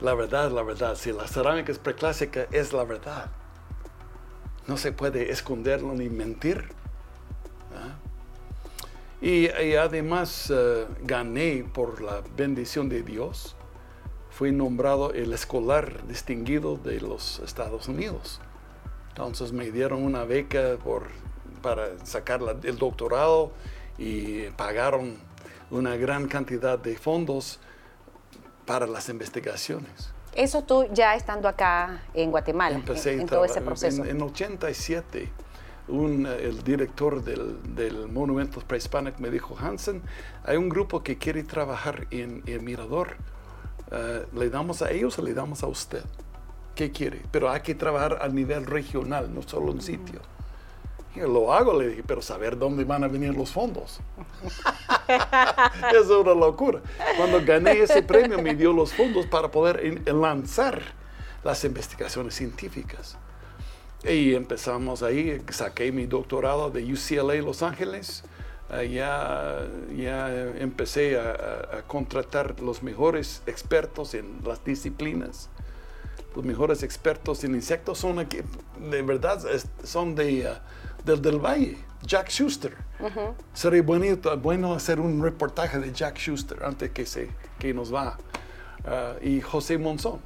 La 0.00 0.14
verdad, 0.14 0.50
la 0.50 0.64
verdad. 0.64 0.96
Si 0.96 1.12
la 1.12 1.28
cerámica 1.28 1.70
es 1.70 1.78
preclásica, 1.78 2.48
es 2.50 2.72
la 2.72 2.82
verdad. 2.82 3.30
No 4.66 4.76
se 4.76 4.90
puede 4.90 5.30
esconderlo 5.30 5.94
ni 5.94 6.08
mentir. 6.08 6.79
Y, 9.20 9.50
y 9.50 9.74
además 9.74 10.50
eh, 10.54 10.86
gané 11.02 11.64
por 11.72 12.00
la 12.00 12.22
bendición 12.36 12.88
de 12.88 13.02
Dios. 13.02 13.54
Fui 14.30 14.52
nombrado 14.52 15.12
el 15.12 15.32
escolar 15.32 16.06
distinguido 16.06 16.76
de 16.76 17.00
los 17.00 17.40
Estados 17.40 17.88
Unidos. 17.88 18.40
Entonces 19.08 19.52
me 19.52 19.70
dieron 19.70 20.02
una 20.02 20.24
beca 20.24 20.76
por, 20.82 21.08
para 21.60 21.88
sacar 22.06 22.40
la- 22.40 22.56
el 22.62 22.78
doctorado 22.78 23.52
y 23.98 24.44
pagaron 24.56 25.18
una 25.70 25.96
gran 25.96 26.26
cantidad 26.26 26.78
de 26.78 26.96
fondos 26.96 27.60
para 28.64 28.86
las 28.86 29.08
investigaciones. 29.10 30.10
Eso 30.34 30.62
tú 30.62 30.86
ya 30.92 31.14
estando 31.16 31.48
acá 31.48 32.02
en 32.14 32.30
Guatemala, 32.30 32.76
Empecé 32.76 33.14
en, 33.14 33.20
en 33.22 33.26
todo 33.26 33.44
ese 33.44 33.60
proceso. 33.60 34.04
En, 34.04 34.10
en 34.16 34.22
87, 34.22 35.28
un, 35.90 36.26
eh, 36.26 36.44
el 36.44 36.62
director 36.62 37.22
del, 37.22 37.58
del 37.74 38.08
Monumentos 38.08 38.64
Prehispánicos 38.64 39.20
me 39.20 39.30
dijo, 39.30 39.56
Hansen, 39.58 40.02
hay 40.44 40.56
un 40.56 40.68
grupo 40.68 41.02
que 41.02 41.18
quiere 41.18 41.42
trabajar 41.42 42.06
en 42.10 42.42
el 42.46 42.60
Mirador. 42.62 43.16
Eh, 43.90 44.24
¿Le 44.34 44.50
damos 44.50 44.82
a 44.82 44.90
ellos 44.90 45.18
o 45.18 45.22
le 45.22 45.34
damos 45.34 45.62
a 45.62 45.66
usted? 45.66 46.04
¿Qué 46.74 46.90
quiere? 46.92 47.22
Pero 47.30 47.50
hay 47.50 47.60
que 47.60 47.74
trabajar 47.74 48.18
a 48.22 48.28
nivel 48.28 48.64
regional, 48.66 49.34
no 49.34 49.42
solo 49.42 49.72
un 49.72 49.82
sitio. 49.82 50.20
Yo, 51.14 51.26
lo 51.26 51.52
hago, 51.52 51.76
le 51.78 51.88
dije, 51.88 52.04
pero 52.06 52.22
saber 52.22 52.56
dónde 52.56 52.84
van 52.84 53.02
a 53.02 53.08
venir 53.08 53.34
los 53.36 53.50
fondos. 53.50 54.00
es 55.08 56.08
una 56.08 56.34
locura. 56.34 56.80
Cuando 57.16 57.44
gané 57.44 57.72
ese 57.80 58.02
premio 58.02 58.40
me 58.40 58.54
dio 58.54 58.72
los 58.72 58.92
fondos 58.94 59.26
para 59.26 59.50
poder 59.50 59.80
en- 59.84 60.20
lanzar 60.20 60.80
las 61.42 61.64
investigaciones 61.64 62.34
científicas. 62.34 63.16
Y 64.08 64.34
empezamos 64.34 65.02
ahí, 65.02 65.42
saqué 65.50 65.92
mi 65.92 66.06
doctorado 66.06 66.70
de 66.70 66.82
UCLA 66.92 67.34
Los 67.42 67.62
Ángeles. 67.62 68.24
Eh, 68.72 68.90
ya, 68.92 69.66
ya 69.96 70.32
empecé 70.58 71.18
a, 71.18 71.32
a- 71.78 71.82
contratar 71.86 72.60
los 72.60 72.82
mejores 72.82 73.42
expertos 73.46 74.14
en 74.14 74.38
las 74.44 74.64
disciplinas. 74.64 75.50
Los 76.34 76.44
mejores 76.44 76.82
expertos 76.84 77.42
en 77.44 77.54
insectos 77.56 77.98
son 77.98 78.20
aquí, 78.20 78.38
de 78.90 79.02
verdad, 79.02 79.44
son 79.82 80.14
de, 80.14 80.46
ah, 80.46 80.62
del, 81.04 81.20
del 81.20 81.38
Valle, 81.44 81.76
Jack 82.06 82.30
Schuster. 82.30 82.76
Sería 83.52 83.82
bonito, 83.82 84.34
bueno 84.38 84.72
hacer 84.74 85.00
un 85.00 85.20
reportaje 85.22 85.78
de 85.80 85.92
Jack 85.92 86.16
Schuster 86.18 86.62
antes 86.62 86.90
que, 86.92 87.04
se, 87.04 87.28
que 87.58 87.74
nos 87.74 87.92
va. 87.92 88.16
Ah, 88.86 89.14
y 89.20 89.40
José 89.40 89.76
Monzón 89.76 90.20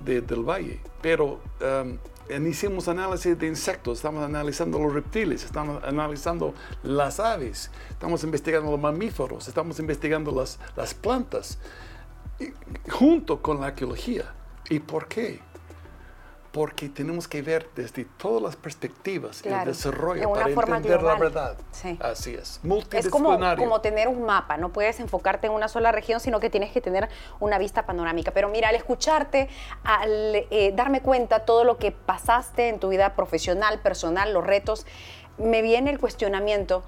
de- 0.00 0.22
del 0.22 0.40
Valle. 0.48 0.80
Pero 1.02 1.40
um, 1.60 1.98
hicimos 2.46 2.88
análisis 2.88 3.38
de 3.38 3.46
insectos, 3.46 3.98
estamos 3.98 4.24
analizando 4.24 4.78
los 4.78 4.92
reptiles, 4.92 5.44
estamos 5.44 5.82
analizando 5.84 6.54
las 6.82 7.20
aves, 7.20 7.70
estamos 7.90 8.24
investigando 8.24 8.70
los 8.70 8.80
mamíferos, 8.80 9.48
estamos 9.48 9.78
investigando 9.78 10.32
las, 10.32 10.58
las 10.76 10.94
plantas, 10.94 11.58
junto 12.90 13.42
con 13.42 13.60
la 13.60 13.68
arqueología. 13.68 14.32
¿Y 14.68 14.80
por 14.80 15.06
qué? 15.06 15.40
Porque 16.56 16.88
tenemos 16.88 17.28
que 17.28 17.42
ver 17.42 17.68
desde 17.76 18.06
todas 18.16 18.42
las 18.42 18.56
perspectivas 18.56 19.42
Claro, 19.42 19.64
el 19.70 19.76
desarrollo 19.76 20.26
una 20.26 20.40
para 20.44 20.54
forma 20.54 20.76
entender 20.78 21.02
la 21.02 21.14
global. 21.14 21.18
verdad. 21.18 21.56
Sí. 21.70 21.98
Así 22.00 22.32
es. 22.32 22.40
Es 22.40 22.58
como, 22.60 22.76
Multidisciplinario. 22.76 23.62
como 23.62 23.82
tener 23.82 24.08
un 24.08 24.22
mapa, 24.22 24.56
no 24.56 24.72
puedes 24.72 24.98
enfocarte 24.98 25.48
en 25.48 25.52
una 25.52 25.68
sola 25.68 25.92
región, 25.92 26.18
sino 26.18 26.40
que 26.40 26.48
tienes 26.48 26.72
que 26.72 26.80
tener 26.80 27.10
una 27.40 27.58
vista 27.58 27.84
panorámica. 27.84 28.30
Pero 28.30 28.48
mira, 28.48 28.70
al 28.70 28.74
escucharte, 28.74 29.50
al 29.84 30.10
eh, 30.50 30.72
darme 30.74 31.02
cuenta 31.02 31.40
todo 31.40 31.62
lo 31.64 31.76
que 31.76 31.92
pasaste 31.92 32.70
en 32.70 32.80
tu 32.80 32.88
vida 32.88 33.14
profesional, 33.14 33.78
personal, 33.80 34.32
los 34.32 34.46
retos, 34.46 34.86
me 35.36 35.60
viene 35.60 35.90
el 35.90 36.00
cuestionamiento. 36.00 36.84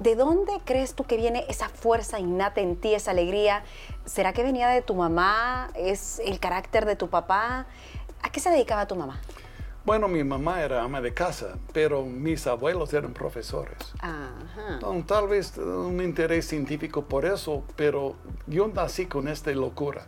¿De 0.00 0.14
dónde 0.14 0.52
crees 0.64 0.94
tú 0.94 1.04
que 1.04 1.16
viene 1.16 1.46
esa 1.48 1.68
fuerza 1.68 2.18
innata 2.18 2.60
en 2.60 2.76
ti, 2.76 2.92
esa 2.92 3.12
alegría? 3.12 3.62
¿Será 4.04 4.32
que 4.32 4.42
venía 4.42 4.68
de 4.68 4.82
tu 4.82 4.94
mamá? 4.94 5.70
¿Es 5.74 6.18
el 6.18 6.38
carácter 6.38 6.84
de 6.84 6.96
tu 6.96 7.08
papá? 7.08 7.66
¿A 8.26 8.30
qué 8.30 8.40
se 8.40 8.50
dedicaba 8.50 8.88
tu 8.88 8.96
mamá? 8.96 9.20
Bueno, 9.84 10.08
mi 10.08 10.24
mamá 10.24 10.60
era 10.60 10.82
ama 10.82 11.00
de 11.00 11.14
casa, 11.14 11.56
pero 11.72 12.02
mis 12.04 12.44
abuelos 12.48 12.92
eran 12.92 13.12
profesores. 13.12 13.78
Ajá. 14.00 14.74
Entonces, 14.74 15.06
tal 15.06 15.28
vez 15.28 15.56
un 15.56 16.02
interés 16.02 16.48
científico 16.48 17.02
por 17.04 17.24
eso, 17.24 17.62
pero 17.76 18.16
yo 18.48 18.66
nací 18.66 19.06
con 19.06 19.28
esta 19.28 19.52
locura. 19.52 20.04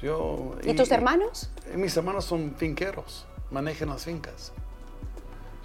Yo, 0.00 0.54
¿Y 0.62 0.74
tus 0.74 0.92
hermanos? 0.92 1.50
y 1.74 1.76
mis 1.76 1.96
hermanos 1.96 2.24
son 2.24 2.54
finqueros, 2.56 3.26
manejan 3.50 3.88
las 3.88 4.04
fincas. 4.04 4.52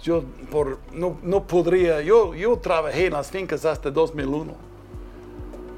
Yo 0.02 0.24
por, 0.50 0.80
no, 0.92 1.18
no 1.22 1.46
podría, 1.46 2.00
yo, 2.00 2.34
yo 2.34 2.58
trabajé 2.58 3.06
en 3.06 3.12
las 3.12 3.30
fincas 3.30 3.64
hasta 3.64 3.92
2001. 3.92 4.69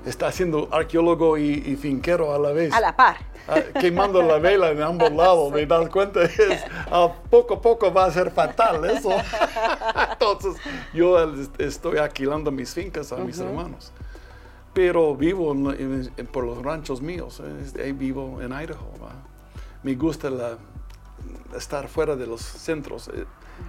Está 0.07 0.33
siendo 0.33 0.69
arqueólogo 0.73 1.39
y, 1.39 1.53
y 1.65 1.77
finquero 1.77 2.35
a 2.35 2.39
la 2.39 2.51
vez. 2.53 2.73
A 2.73 2.81
la 2.81 2.97
par. 2.97 3.17
Ah, 3.49 3.61
quemando 3.81 4.21
la 4.23 4.39
vela 4.39 4.71
en 4.71 4.83
ambos 4.83 5.13
lados, 5.13 5.53
me 5.53 5.65
das 5.67 5.89
cuenta, 5.91 6.23
es, 6.23 6.65
poco 7.31 7.55
a 7.55 7.61
poco 7.61 7.93
va 7.93 8.07
a 8.07 8.11
ser 8.11 8.31
fatal 8.31 8.85
eso. 8.91 9.11
Entonces, 10.13 10.55
yo 10.95 11.17
estoy 11.59 11.99
alquilando 11.99 12.51
mis 12.51 12.73
fincas 12.75 13.13
a 13.13 13.17
mis 13.19 13.39
hermanos. 13.39 13.93
Pero 14.75 15.15
vivo 15.15 15.53
en- 15.53 15.67
en- 15.81 16.13
en- 16.17 16.27
por 16.27 16.45
los 16.45 16.63
ranchos 16.63 17.01
míos, 17.03 17.41
eh, 17.45 17.83
ahí 17.85 17.93
vivo 17.93 18.41
en 18.41 18.53
Idaho. 18.53 18.91
¿va? 19.03 19.13
Me 19.83 19.95
gusta 19.95 20.31
la- 20.31 20.57
estar 21.57 21.89
fuera 21.89 22.17
de 22.17 22.27
los 22.27 22.41
centros. 22.41 23.09
Eh, 23.09 23.25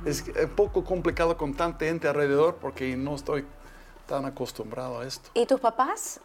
Es 0.05 0.23
un 0.41 0.49
poco 0.55 0.83
complicado 0.83 1.35
con 1.37 1.53
tanta 1.53 1.85
gente 1.85 2.07
alrededor 2.07 2.55
porque 2.55 2.95
no 2.95 3.15
estoy 3.15 3.45
tan 4.07 4.25
acostumbrado 4.25 4.99
a 4.99 5.05
esto. 5.07 5.29
¿Y 5.33 5.45
tus 5.45 5.59
papás? 5.59 6.19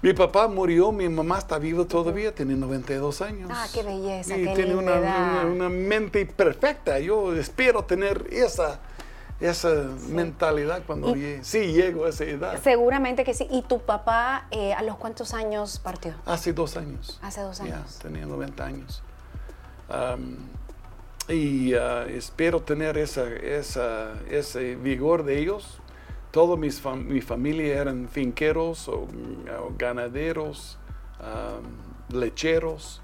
Mi 0.00 0.12
papá 0.12 0.48
murió, 0.48 0.90
mi 0.90 1.08
mamá 1.08 1.38
está 1.38 1.58
viva 1.58 1.84
todavía, 1.84 2.34
tiene 2.34 2.56
92 2.56 3.22
años. 3.22 3.48
Ah, 3.52 3.66
qué 3.72 3.82
belleza, 3.84 4.36
Y 4.36 4.44
qué 4.46 4.54
tiene 4.54 4.74
una, 4.74 4.94
una- 4.96 5.44
una 5.46 5.68
mente 5.68 6.26
perfecta. 6.26 6.98
Yo 6.98 7.32
espero 7.36 7.84
tener 7.84 8.26
esa, 8.32 8.80
esa 9.38 9.68
mentalidad 10.08 10.82
cuando 10.86 11.14
llegue. 11.14 11.44
Sí, 11.44 11.72
llego 11.72 12.06
a 12.06 12.08
esa 12.08 12.24
edad. 12.24 12.60
Seguramente 12.60 13.22
que 13.22 13.32
sí. 13.32 13.46
¿Y 13.48 13.62
tu 13.62 13.78
papá 13.80 14.48
eh, 14.50 14.72
a 14.74 14.82
los 14.82 14.96
cuántos 14.96 15.34
años 15.34 15.78
partió? 15.78 16.14
Hace 16.26 16.52
dos 16.52 16.76
años. 16.76 17.20
Hace 17.22 17.42
dos 17.42 17.58
Ya, 17.58 17.64
años. 17.76 17.98
tenía 18.02 18.26
90 18.26 18.64
años. 18.64 19.02
Am, 19.88 20.36
y 21.28 21.74
ah, 21.74 22.06
espero 22.08 22.60
tener 22.62 22.98
esa, 22.98 23.28
esa- 23.28 24.14
ese 24.28 24.74
vigor 24.74 25.22
de 25.22 25.38
ellos. 25.38 25.78
Toda 26.32 26.56
fam- 26.56 27.04
mi 27.04 27.20
familia 27.20 27.76
eran 27.80 28.08
finqueros 28.08 28.88
o, 28.88 29.02
o 29.02 29.72
ganaderos, 29.78 30.78
am, 31.20 32.18
lecheros. 32.18 33.00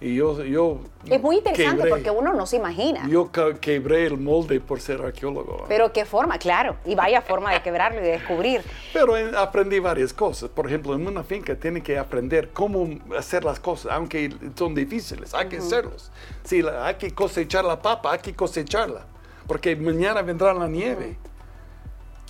Y 0.00 0.14
yo, 0.14 0.44
yo 0.44 0.78
es 1.06 1.20
muy 1.20 1.38
interesante 1.38 1.82
quebré- 1.82 1.88
porque 1.90 2.10
uno 2.10 2.32
no 2.32 2.46
se 2.46 2.56
imagina. 2.56 3.06
Yo 3.08 3.30
quebré 3.60 4.06
el 4.06 4.16
molde 4.16 4.60
por 4.60 4.80
ser 4.80 5.02
arqueólogo. 5.02 5.64
Pero 5.68 5.92
qué 5.92 6.04
forma, 6.04 6.38
claro. 6.38 6.76
Y 6.86 6.94
vaya 6.94 7.20
forma 7.20 7.52
de 7.52 7.60
quebrarlo 7.62 7.98
y 8.00 8.04
de 8.04 8.10
descubrir. 8.12 8.62
Pero 8.92 9.14
aprendí 9.36 9.80
varias 9.80 10.12
cosas. 10.12 10.48
Por 10.50 10.66
ejemplo, 10.68 10.94
en 10.94 11.04
una 11.04 11.24
finca 11.24 11.56
tiene 11.56 11.82
que 11.82 11.98
aprender 11.98 12.50
cómo 12.52 12.88
hacer 13.18 13.44
las 13.44 13.58
cosas, 13.58 13.90
aunque 13.92 14.32
son 14.54 14.72
difíciles, 14.74 15.34
hay 15.34 15.48
que 15.48 15.58
hacerlos. 15.58 16.12
Si 16.44 16.62
la- 16.62 16.86
hay 16.86 16.94
que 16.94 17.10
cosechar 17.12 17.64
la 17.64 17.82
papa, 17.82 18.12
hay 18.12 18.20
que 18.20 18.34
cosecharla, 18.34 19.04
porque 19.48 19.74
mañana 19.74 20.22
vendrá 20.22 20.54
la 20.54 20.68
nieve. 20.68 21.18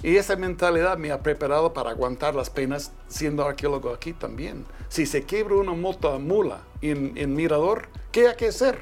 Y 0.03 0.17
esa 0.17 0.37
mentalidad 0.37 0.97
me 0.97 1.11
ha 1.11 1.23
preparado 1.23 1.73
para 1.73 1.91
aguantar 1.91 2.35
las 2.35 2.51
penas 2.51 2.93
siendo 3.09 3.45
arqueólogo 3.45 3.93
aquí 3.93 4.13
también. 4.13 4.65
Si 4.89 5.07
se 5.07 5.25
quiebra 5.25 5.57
una 5.57 5.73
moto 5.73 6.13
a 6.13 6.19
mula 6.19 6.61
en, 6.81 7.13
en 7.17 7.35
Mirador, 7.35 7.89
¿qué 8.13 8.29
hay 8.29 8.37
que 8.37 8.49
hacer? 8.49 8.79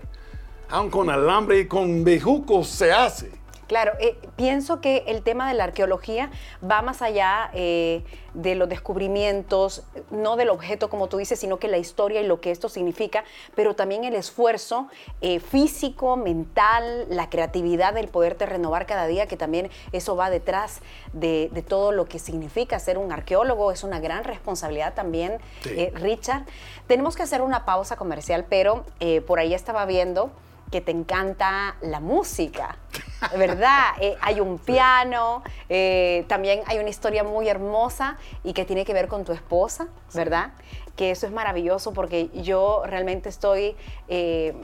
Aun 0.69 0.91
con 0.91 1.09
alambre 1.09 1.61
y 1.61 1.67
con 1.67 2.05
bejucos 2.05 2.69
se 2.69 2.93
hace. 2.93 3.31
Claro, 3.67 3.93
eh, 3.99 4.17
pienso 4.37 4.81
que 4.81 5.05
el 5.09 5.23
tema 5.23 5.49
de 5.49 5.55
la 5.55 5.65
arqueología 5.65 6.31
va 6.69 6.83
más 6.83 7.03
allá 7.03 7.51
eh, 7.53 8.05
de 8.35 8.55
los 8.55 8.69
descubrimientos, 8.69 9.83
no 10.11 10.37
del 10.37 10.51
objeto 10.51 10.89
como 10.89 11.09
tú 11.09 11.17
dices, 11.17 11.41
sino 11.41 11.59
que 11.59 11.67
la 11.67 11.79
historia 11.79 12.21
y 12.21 12.27
lo 12.27 12.41
que 12.41 12.53
esto 12.53 12.69
significa, 12.69 13.25
pero 13.57 13.75
también 13.75 14.05
el 14.05 14.15
esfuerzo 14.15 14.89
eh, 15.21 15.41
físico, 15.41 16.17
mental, 16.17 17.07
la 17.09 17.29
creatividad 17.29 17.93
del 17.93 18.07
poderte 18.09 18.47
renovar 18.47 18.87
cada 18.87 19.07
día, 19.07 19.27
que 19.27 19.37
también 19.37 19.69
eso 19.91 20.15
va 20.15 20.31
detrás 20.31 20.81
de, 21.13 21.51
de 21.53 21.63
todo 21.63 21.91
lo 21.91 22.07
que 22.07 22.21
significa 22.21 22.79
ser 22.79 22.99
un 22.99 23.11
arqueólogo, 23.11 23.73
es 23.73 23.83
una 23.83 23.99
gran 23.99 24.25
responsabilidad 24.25 24.95
también, 24.95 25.39
Sí. 25.63 25.91
Richard. 25.95 26.45
Tenemos 26.87 27.17
que 27.17 27.23
hacer 27.23 27.43
una 27.43 27.65
pausa 27.65 27.97
comercial, 27.97 28.47
pero 28.49 28.85
por 29.27 29.39
ahí 29.41 29.55
estaba 29.55 29.85
viendo 29.87 30.31
que 30.71 30.81
te 30.81 30.91
encanta 30.91 31.77
la 31.81 32.01
música, 32.01 32.77
¿verdad? 33.37 33.85
Eh, 34.01 34.15
hay 34.21 34.41
un 34.41 34.59
piano, 34.59 35.43
eh, 35.69 36.25
también 36.29 36.61
hay 36.67 36.79
una 36.79 36.91
historia 36.91 37.25
muy 37.25 37.49
hermosa 37.49 38.19
y 38.45 38.53
que 38.53 38.65
tiene 38.65 38.85
que 38.85 38.93
ver 38.93 39.09
con 39.09 39.25
tu 39.25 39.33
esposa, 39.33 39.89
¿verdad? 40.13 40.53
Que 40.97 41.11
eso 41.11 41.27
es 41.27 41.33
maravilloso 41.33 41.93
porque 41.93 42.29
yo 42.35 42.83
realmente 42.85 43.29
estoy 43.29 43.75
eh, 44.09 44.55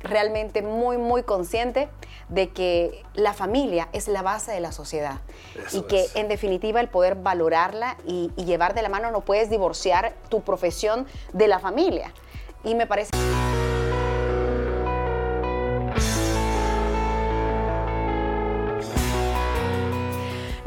realmente 0.00 0.62
muy, 0.62 0.96
muy 0.96 1.22
consciente 1.24 1.88
de 2.28 2.50
que 2.50 3.02
la 3.14 3.32
familia 3.32 3.88
es 3.92 4.06
la 4.06 4.22
base 4.22 4.52
de 4.52 4.60
la 4.60 4.70
sociedad 4.70 5.20
Eso 5.66 5.78
y 5.78 5.82
que 5.82 6.02
es. 6.02 6.16
en 6.16 6.28
definitiva 6.28 6.80
el 6.80 6.88
poder 6.88 7.16
valorarla 7.16 7.96
y, 8.06 8.30
y 8.36 8.44
llevar 8.44 8.74
de 8.74 8.82
la 8.82 8.88
mano 8.88 9.10
no 9.10 9.22
puedes 9.22 9.50
divorciar 9.50 10.14
tu 10.28 10.42
profesión 10.42 11.06
de 11.32 11.48
la 11.48 11.58
familia. 11.58 12.12
Y 12.64 12.74
me 12.74 12.86
parece... 12.86 13.10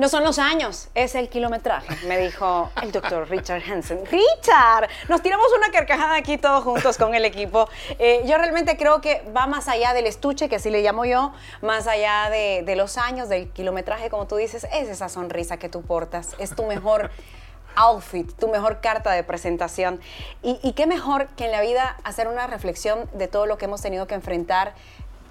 No 0.02 0.10
son 0.10 0.24
los 0.24 0.40
años, 0.40 0.90
es 0.96 1.14
el 1.14 1.30
kilometraje, 1.30 2.08
me 2.08 2.18
dijo 2.18 2.72
el 2.82 2.92
doctor 2.92 3.30
Richard 3.30 3.62
Hansen. 3.62 4.04
Richard, 4.08 4.90
nos 5.08 5.22
tiramos 5.22 5.46
una 5.56 5.70
carcajada 5.70 6.16
aquí 6.16 6.40
todos 6.40 6.64
juntos 6.64 6.98
con 6.98 7.14
el 7.14 7.24
equipo. 7.24 7.70
Eh, 8.00 8.24
yo 8.26 8.40
realmente 8.40 8.78
creo 8.78 9.00
que 9.00 9.22
va 9.38 9.46
más 9.46 9.68
allá 9.68 9.94
del 9.94 10.08
estuche, 10.08 10.50
que 10.50 10.56
así 10.56 10.72
le 10.72 10.82
llamo 10.82 11.06
yo, 11.06 11.34
más 11.62 11.86
allá 11.86 12.32
de, 12.32 12.76
los 12.76 12.98
años, 12.98 13.30
del 13.30 13.50
kilometraje, 13.50 14.10
como 14.10 14.26
tú 14.26 14.38
dices, 14.38 14.66
es 14.74 14.90
esa 14.90 15.08
sonrisa 15.08 15.58
que 15.58 15.70
tú 15.70 15.84
portas, 15.84 16.36
es 16.40 16.56
tu 16.56 16.66
mejor 16.66 17.12
outfit, 17.76 18.28
tu 18.40 18.48
mejor 18.48 18.82
carta 18.82 19.12
de 19.12 19.24
presentación. 19.24 20.02
Y 20.42 20.74
qué 20.74 20.88
mejor 20.88 21.28
que 21.38 21.46
en 21.46 21.52
la 21.52 21.62
vida 21.62 21.96
hacer 22.04 22.28
una 22.28 22.48
reflexión 22.48 23.08
de 23.14 23.28
todo 23.28 23.46
lo 23.46 23.60
que 23.60 23.66
hemos 23.66 23.84
tenido 23.84 24.08
que 24.08 24.16
enfrentar 24.16 24.74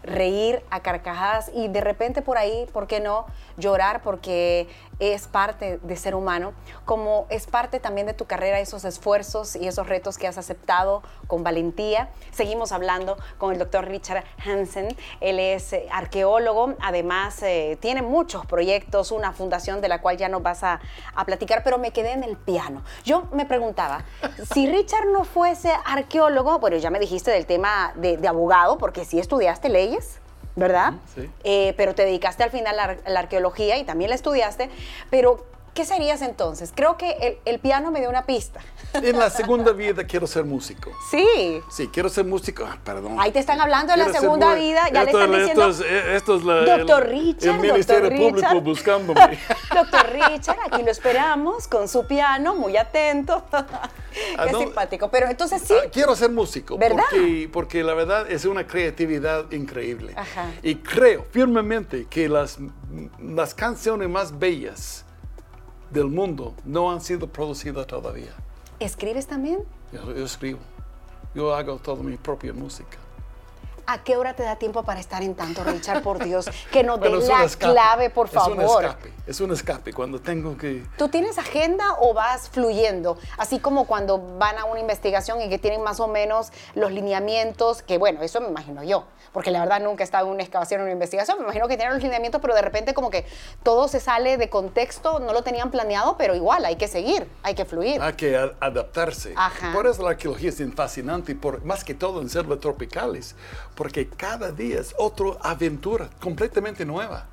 reír 0.02 0.62
a 0.70 0.80
carcajadas 0.80 1.50
y 1.54 1.68
de 1.68 1.80
repente 1.80 2.22
por 2.22 2.38
ahí, 2.38 2.66
¿por 2.72 2.86
qué 2.86 3.00
no? 3.00 3.26
Llorar 3.56 4.02
porque 4.02 4.68
es 4.98 5.26
parte 5.26 5.78
de 5.82 5.96
ser 5.96 6.14
humano, 6.14 6.52
como 6.84 7.26
es 7.30 7.46
parte 7.46 7.80
también 7.80 8.06
de 8.06 8.12
tu 8.12 8.26
carrera, 8.26 8.60
esos 8.60 8.84
esfuerzos 8.84 9.56
y 9.56 9.66
esos 9.66 9.88
retos 9.88 10.18
que 10.18 10.26
has 10.26 10.36
aceptado 10.36 11.02
con 11.26 11.42
valentía. 11.42 12.10
Seguimos 12.32 12.72
hablando 12.72 13.16
con 13.38 13.52
el 13.52 13.58
doctor 13.58 13.86
Richard 13.86 14.24
Hansen, 14.44 14.94
él 15.20 15.38
es 15.38 15.72
eh, 15.72 15.86
arqueólogo, 15.90 16.74
además 16.80 17.42
eh, 17.42 17.78
tiene 17.80 18.02
muchos 18.02 18.44
proyectos, 18.44 19.10
una 19.10 19.32
fundación 19.32 19.80
de 19.80 19.88
la 19.88 20.02
cual 20.02 20.18
ya 20.18 20.28
nos 20.28 20.42
vas 20.42 20.62
a, 20.62 20.80
a 21.14 21.24
platicar, 21.24 21.62
pero 21.64 21.78
me 21.78 21.92
quedé 21.92 22.12
en 22.12 22.22
el 22.22 22.36
piano. 22.36 22.82
Yo 23.04 23.24
me 23.32 23.46
preguntaba, 23.46 24.04
si 24.52 24.66
Richard 24.66 25.06
no 25.06 25.24
fuese 25.24 25.72
arqueólogo, 25.86 26.58
bueno, 26.58 26.76
ya 26.76 26.90
me 26.90 26.98
dijiste 26.98 27.30
del 27.30 27.46
tema 27.46 27.92
de, 27.96 28.18
de 28.18 28.28
abogado, 28.28 28.76
porque 28.76 29.04
sí 29.04 29.18
estudiaste 29.18 29.68
leyes, 29.90 30.18
¿verdad? 30.56 30.94
Sí. 31.14 31.28
Eh, 31.44 31.74
pero 31.76 31.94
te 31.94 32.04
dedicaste 32.04 32.42
al 32.42 32.50
final 32.50 32.78
a 32.78 32.86
la, 32.86 32.96
a 33.04 33.10
la 33.10 33.20
arqueología 33.20 33.78
y 33.78 33.84
también 33.84 34.10
la 34.10 34.16
estudiaste, 34.16 34.70
pero 35.10 35.44
¿qué 35.74 35.84
serías 35.84 36.22
entonces? 36.22 36.72
Creo 36.74 36.96
que 36.96 37.10
el, 37.20 37.38
el 37.44 37.58
piano 37.60 37.90
me 37.90 38.00
dio 38.00 38.08
una 38.10 38.26
pista. 38.26 38.60
En 38.92 39.16
la 39.18 39.30
segunda 39.30 39.70
vida 39.72 40.04
quiero 40.04 40.26
ser 40.26 40.44
músico. 40.44 40.90
Sí. 41.12 41.24
Sí, 41.70 41.88
quiero 41.92 42.08
ser 42.08 42.24
músico. 42.24 42.64
Ah, 42.68 42.76
perdón. 42.84 43.16
Ahí 43.20 43.30
te 43.30 43.38
están 43.38 43.60
hablando 43.60 43.92
de 43.92 43.98
la 43.98 44.12
segunda 44.12 44.50
muy- 44.50 44.60
vida, 44.60 44.82
ya 44.92 45.04
le 45.04 45.10
Esto- 45.12 45.20
están 45.22 45.34
esto 45.40 45.68
diciendo, 45.68 45.68
es- 45.68 45.80
eh, 45.80 46.16
esto 46.16 46.36
es 46.36 46.44
la- 46.44 46.76
Doctor 46.76 47.02
el- 47.04 47.10
Richard, 47.10 47.54
El 47.54 47.60
Ministerio 47.60 48.10
Público 48.10 48.34
Richard. 48.48 48.60
buscándome. 48.64 49.38
Doctor 49.74 50.06
Richard, 50.12 50.58
aquí 50.70 50.82
lo 50.82 50.90
esperamos 50.90 51.68
con 51.68 51.88
su 51.88 52.04
piano, 52.06 52.56
muy 52.56 52.76
atento. 52.76 53.44
Ah, 53.52 54.46
Qué 54.46 54.52
no. 54.52 54.58
simpático. 54.58 55.08
Pero 55.08 55.28
entonces 55.28 55.62
sí, 55.64 55.74
Ah, 55.80 55.88
quiero 55.92 56.16
ser 56.16 56.30
músico. 56.32 56.76
¿Verdad? 56.76 57.04
Porque, 57.10 57.48
porque 57.52 57.84
la 57.84 57.94
verdad 57.94 58.28
es 58.28 58.44
una 58.44 58.66
creatividad 58.66 59.50
increíble. 59.52 60.14
Ajá. 60.16 60.46
Y 60.64 60.74
creo 60.76 61.26
firmemente 61.30 62.06
que 62.10 62.28
las, 62.28 62.58
las 63.20 63.54
canciones 63.54 64.08
más 64.08 64.36
bellas 64.36 65.04
del 65.90 66.06
mundo 66.06 66.54
no 66.64 66.90
han 66.90 67.00
sido 67.00 67.26
producidas 67.26 67.86
todavía. 67.86 68.32
¿escribes 68.78 69.26
también? 69.26 69.60
Yo, 69.92 70.14
yo 70.14 70.24
escribo. 70.24 70.60
Yo 71.34 71.54
hago 71.54 71.76
toda 71.76 72.02
mi 72.02 72.16
propia 72.16 72.52
música. 72.52 72.98
¿A 73.92 74.04
qué 74.04 74.16
hora 74.16 74.34
te 74.34 74.44
da 74.44 74.54
tiempo 74.54 74.84
para 74.84 75.00
estar 75.00 75.20
en 75.20 75.34
tanto, 75.34 75.64
Richard? 75.64 76.04
Por 76.04 76.22
Dios, 76.22 76.48
que 76.70 76.84
nos 76.84 77.00
Bueno, 77.00 77.18
dé 77.18 77.26
la 77.26 77.48
clave, 77.48 78.08
por 78.08 78.28
Es 78.28 78.34
un 78.34 78.56
favor. 78.56 78.84
escape. 78.84 79.12
Es 79.26 79.40
un 79.40 79.52
escape. 79.52 79.92
Cuando 79.92 80.20
tengo 80.20 80.56
que... 80.56 80.84
¿Tú 80.96 81.08
tienes 81.08 81.38
agenda 81.38 81.96
o 81.98 82.14
vas 82.14 82.48
fluyendo? 82.50 83.18
Así 83.36 83.58
como 83.58 83.86
cuando 83.86 84.18
van 84.38 84.58
a 84.58 84.64
una 84.64 84.78
investigación 84.78 85.42
y 85.42 85.48
que 85.48 85.58
tienen 85.58 85.82
más 85.82 85.98
o 85.98 86.06
menos 86.06 86.52
los 86.76 86.92
lineamientos, 86.92 87.82
que 87.82 87.98
bueno, 87.98 88.22
eso 88.22 88.40
me 88.40 88.46
imagino 88.46 88.84
yo, 88.84 89.06
porque 89.32 89.50
la 89.50 89.58
verdad 89.58 89.80
nunca 89.80 90.02
he 90.02 90.04
estado 90.04 90.26
en 90.26 90.34
una 90.34 90.42
excavación 90.42 90.82
o 90.82 90.84
una 90.84 90.92
investigación, 90.92 91.38
me 91.38 91.44
imagino 91.44 91.66
que 91.66 91.76
tienen 91.76 91.94
los 91.94 92.02
lineamientos, 92.02 92.40
pero 92.40 92.54
de 92.54 92.62
repente 92.62 92.94
como 92.94 93.10
que 93.10 93.26
todo 93.64 93.88
se 93.88 93.98
sale 93.98 94.36
de 94.36 94.48
contexto, 94.48 95.18
no 95.18 95.32
lo 95.32 95.42
tenían 95.42 95.72
planeado, 95.72 96.16
pero 96.16 96.36
igual 96.36 96.64
hay 96.64 96.76
que 96.76 96.86
seguir, 96.86 97.28
hay 97.42 97.54
que 97.54 97.64
fluir. 97.64 98.00
Hay 98.00 98.12
que 98.12 98.36
adaptarse. 98.36 99.34
Ajá. 99.36 99.72
Por 99.72 99.88
eso 99.88 100.04
la 100.04 100.10
arqueología 100.10 100.50
es 100.50 100.62
fascinante, 100.76 101.34
por, 101.34 101.64
más 101.64 101.82
que 101.82 101.94
todo 101.94 102.20
en 102.20 102.28
selvas 102.28 102.60
tropicales, 102.60 103.34
porque 103.80 104.06
cada 104.06 104.52
día 104.52 104.78
es 104.78 104.94
otra 104.98 105.38
aventura 105.40 106.10
completamente 106.20 106.84
nueva. 106.84 107.24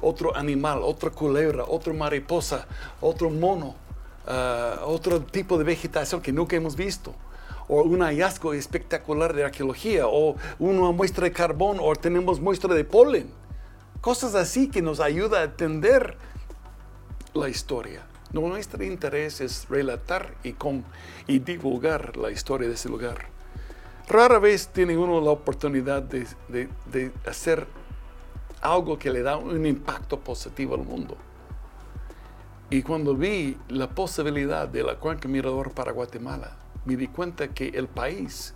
Otro 0.00 0.34
animal, 0.34 0.80
otra 0.82 1.08
culebra, 1.08 1.62
otra 1.68 1.92
mariposa, 1.92 2.66
otro 3.00 3.30
mono, 3.30 3.76
ah, 4.26 4.80
otro 4.84 5.22
tipo 5.22 5.56
de 5.56 5.62
vegetación 5.62 6.20
que 6.20 6.32
nunca 6.32 6.56
hemos 6.56 6.74
visto. 6.74 7.14
O 7.68 7.82
un 7.82 8.00
hallazgo 8.00 8.54
espectacular 8.54 9.32
de 9.32 9.44
arqueología, 9.44 10.08
o 10.08 10.34
una 10.58 10.90
muestra 10.90 11.22
de 11.22 11.32
carbón, 11.32 11.78
o 11.80 11.94
tenemos 11.94 12.40
muestra 12.40 12.74
de 12.74 12.82
polen. 12.82 13.30
Cosas 14.00 14.34
así 14.34 14.68
que 14.68 14.82
nos 14.82 14.98
ayuda 14.98 15.42
a 15.42 15.44
entender 15.44 16.16
la 17.34 17.48
historia. 17.48 18.02
Nuestro 18.32 18.82
interés 18.82 19.40
es 19.40 19.68
relatar 19.68 20.34
y, 20.42 20.54
con, 20.54 20.84
y 21.28 21.38
divulgar 21.38 22.16
la 22.16 22.32
historia 22.32 22.66
de 22.66 22.74
ese 22.74 22.88
lugar. 22.88 23.37
Rara 24.08 24.38
vez 24.38 24.68
tiene 24.68 24.96
uno 24.96 25.20
la 25.20 25.30
oportunidad 25.30 26.02
de, 26.02 26.26
de- 26.48 26.68
de 26.90 27.12
hacer 27.26 27.66
algo 28.62 28.98
que 28.98 29.10
le 29.10 29.22
da 29.22 29.36
un 29.36 29.64
impacto 29.66 30.18
positivo 30.18 30.74
al 30.74 30.82
mundo. 30.82 31.16
Y 32.70 32.82
cuando 32.82 33.14
vi 33.14 33.56
la 33.68 33.88
posibilidad 33.90 34.68
de 34.68 34.82
la 34.82 34.96
cuenca 34.96 35.28
mirador 35.28 35.72
para 35.72 35.92
Guatemala, 35.92 36.56
me 36.84 36.96
di 36.96 37.06
cuenta 37.08 37.48
que 37.48 37.68
el 37.68 37.86
país 37.86 38.54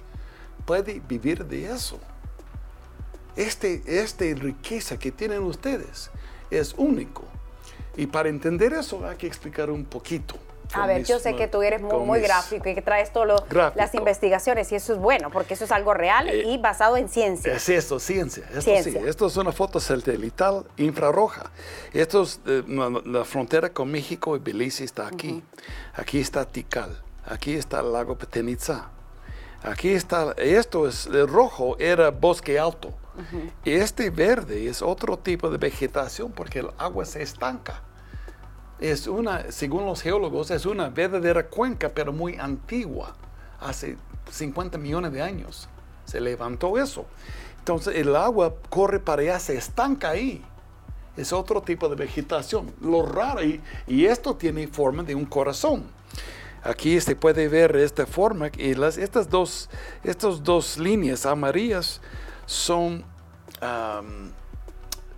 puede 0.64 1.00
vivir 1.00 1.44
de 1.46 1.70
eso. 1.70 1.98
Este, 3.36 3.82
esta 3.86 4.24
riqueza 4.34 4.98
que 4.98 5.12
tienen 5.12 5.42
ustedes 5.42 6.10
es 6.50 6.74
único. 6.76 7.24
Y 7.96 8.06
para 8.06 8.28
entender 8.28 8.72
eso 8.72 9.06
hay 9.06 9.16
que 9.16 9.26
explicar 9.26 9.70
un 9.70 9.84
poquito. 9.84 10.36
A 10.74 10.86
ver, 10.86 11.04
yo 11.04 11.18
sé 11.18 11.34
que 11.36 11.48
tú 11.48 11.62
eres 11.62 11.80
muy, 11.82 12.20
gráfico 12.20 12.68
y 12.68 12.74
que 12.74 12.82
traes 12.82 13.12
todas 13.12 13.42
las 13.74 13.94
investigaciones 13.94 14.70
y 14.72 14.76
eso 14.76 14.92
es 14.92 14.98
bueno, 14.98 15.30
porque 15.30 15.54
eso 15.54 15.64
es 15.64 15.72
algo 15.72 15.94
real 15.94 16.28
Eh, 16.28 16.44
y 16.46 16.58
basado 16.58 16.96
en 16.96 17.08
ciencia. 17.08 17.54
Es 17.54 17.68
esto, 17.68 17.98
ciencia. 17.98 18.44
Esto 18.48 18.62
Ciencia. 18.62 19.00
sí. 19.00 19.08
Esto 19.08 19.26
es 19.26 19.36
una 19.36 19.52
foto 19.52 19.80
satelital 19.80 20.64
infrarroja. 20.76 21.50
Esto 21.92 22.22
es 22.22 22.40
eh, 22.46 22.62
la, 22.66 23.24
frontera 23.24 23.70
con 23.70 23.90
México 23.90 24.36
y 24.36 24.38
Belice 24.38 24.84
está 24.84 25.06
aquí. 25.06 25.42
Aquí 25.94 26.20
está 26.20 26.44
Tikal. 26.44 27.02
Aquí 27.26 27.54
está 27.54 27.80
el 27.80 27.92
lago 27.92 28.16
Petenitza. 28.16 28.90
Aquí 29.62 29.90
está, 29.90 30.32
esto 30.38 30.88
es, 30.88 31.06
el 31.06 31.28
rojo 31.28 31.76
era 31.78 32.10
bosque 32.10 32.58
alto. 32.58 32.92
Este 33.64 34.10
verde 34.10 34.66
es 34.68 34.82
otro 34.82 35.18
tipo 35.18 35.50
de 35.50 35.58
vegetación 35.58 36.32
porque 36.32 36.60
el 36.60 36.70
agua 36.78 37.04
se 37.04 37.22
estanca. 37.22 37.82
Es 38.82 39.06
una, 39.06 39.52
según 39.52 39.86
los 39.86 40.02
geólogos, 40.02 40.50
es 40.50 40.66
una 40.66 40.88
verdadera 40.88 41.46
cuenca, 41.46 41.88
pero 41.88 42.12
muy 42.12 42.36
antigua. 42.36 43.14
Hace 43.60 43.96
50 44.28 44.76
millones 44.76 45.12
de 45.12 45.22
años 45.22 45.68
se 46.04 46.20
levantó 46.20 46.76
eso. 46.76 47.06
Entonces 47.60 47.94
el 47.94 48.16
agua 48.16 48.52
corre 48.68 48.98
para 48.98 49.22
allá, 49.22 49.38
se 49.38 49.56
estanca 49.56 50.10
ahí. 50.10 50.44
Es 51.16 51.32
otro 51.32 51.62
tipo 51.62 51.88
de 51.88 51.94
vegetación. 51.94 52.74
Lo 52.80 53.06
raro, 53.06 53.44
y, 53.44 53.60
y 53.86 54.06
esto 54.06 54.34
tiene 54.34 54.66
forma 54.66 55.04
de 55.04 55.14
un 55.14 55.26
corazón. 55.26 55.84
Aquí 56.64 57.00
se 57.00 57.14
puede 57.14 57.46
ver 57.46 57.76
esta 57.76 58.04
forma 58.04 58.50
y 58.58 58.74
las, 58.74 58.98
estas, 58.98 59.30
dos, 59.30 59.70
dos 60.42 60.76
líneas 60.78 61.24
amarillas 61.24 62.00
son 62.46 63.04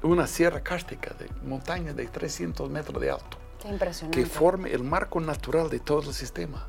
una 0.03 0.27
sierra 0.27 0.61
cárstica 0.61 1.14
de 1.14 1.31
montaña 1.46 1.94
de 1.94 2.07
300 2.07 2.68
metros 2.68 3.00
de 3.00 3.11
alto. 3.11 3.43
Que 4.11 4.27
forma 4.27 4.68
el 4.68 4.85
marco 4.85 5.20
natural 5.20 5.70
de 5.70 5.81
todo 5.81 6.09
el 6.09 6.14
sistema. 6.14 6.66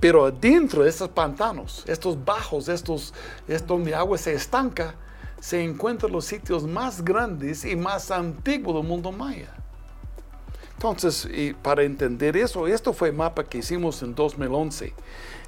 Pero 0.00 0.30
dentro 0.30 0.82
de 0.82 0.90
estos 0.90 1.10
pantanos, 1.10 1.84
estos 1.86 2.24
bajos, 2.24 2.68
estos, 2.68 3.14
estos 3.46 3.68
donde 3.68 3.94
agua 3.94 4.18
se 4.18 4.34
estanca, 4.34 4.94
se 5.40 5.62
encuentran 5.62 6.10
los 6.10 6.24
sitios 6.24 6.64
más 6.64 7.04
grandes 7.04 7.64
y 7.64 7.76
más 7.76 8.10
antiguos 8.10 8.76
del 8.76 8.84
mundo 8.84 9.12
maya. 9.12 9.54
Entonces, 10.74 11.28
y 11.32 11.52
para 11.52 11.84
entender 11.84 12.36
eso, 12.36 12.66
esto 12.66 12.92
fue 12.92 13.10
el 13.10 13.14
mapa 13.14 13.44
que 13.44 13.58
hicimos 13.58 14.02
en 14.02 14.14
2011. 14.16 14.92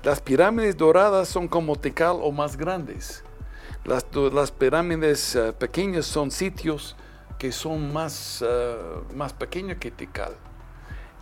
Las 0.04 0.20
pirámides 0.20 0.76
doradas 0.76 1.28
son 1.28 1.48
como 1.48 1.74
Tikal 1.74 2.18
o 2.20 2.30
más 2.30 2.56
grandes. 2.56 3.24
Las, 3.84 4.06
las 4.32 4.52
pirámides 4.52 5.34
uh, 5.34 5.52
pequeñas 5.52 6.06
son 6.06 6.30
sitios 6.30 6.94
que 7.38 7.50
son 7.50 7.92
más, 7.92 8.42
uh, 8.42 9.12
más 9.14 9.32
pequeños 9.32 9.78
que 9.78 9.90
Tikal. 9.90 10.36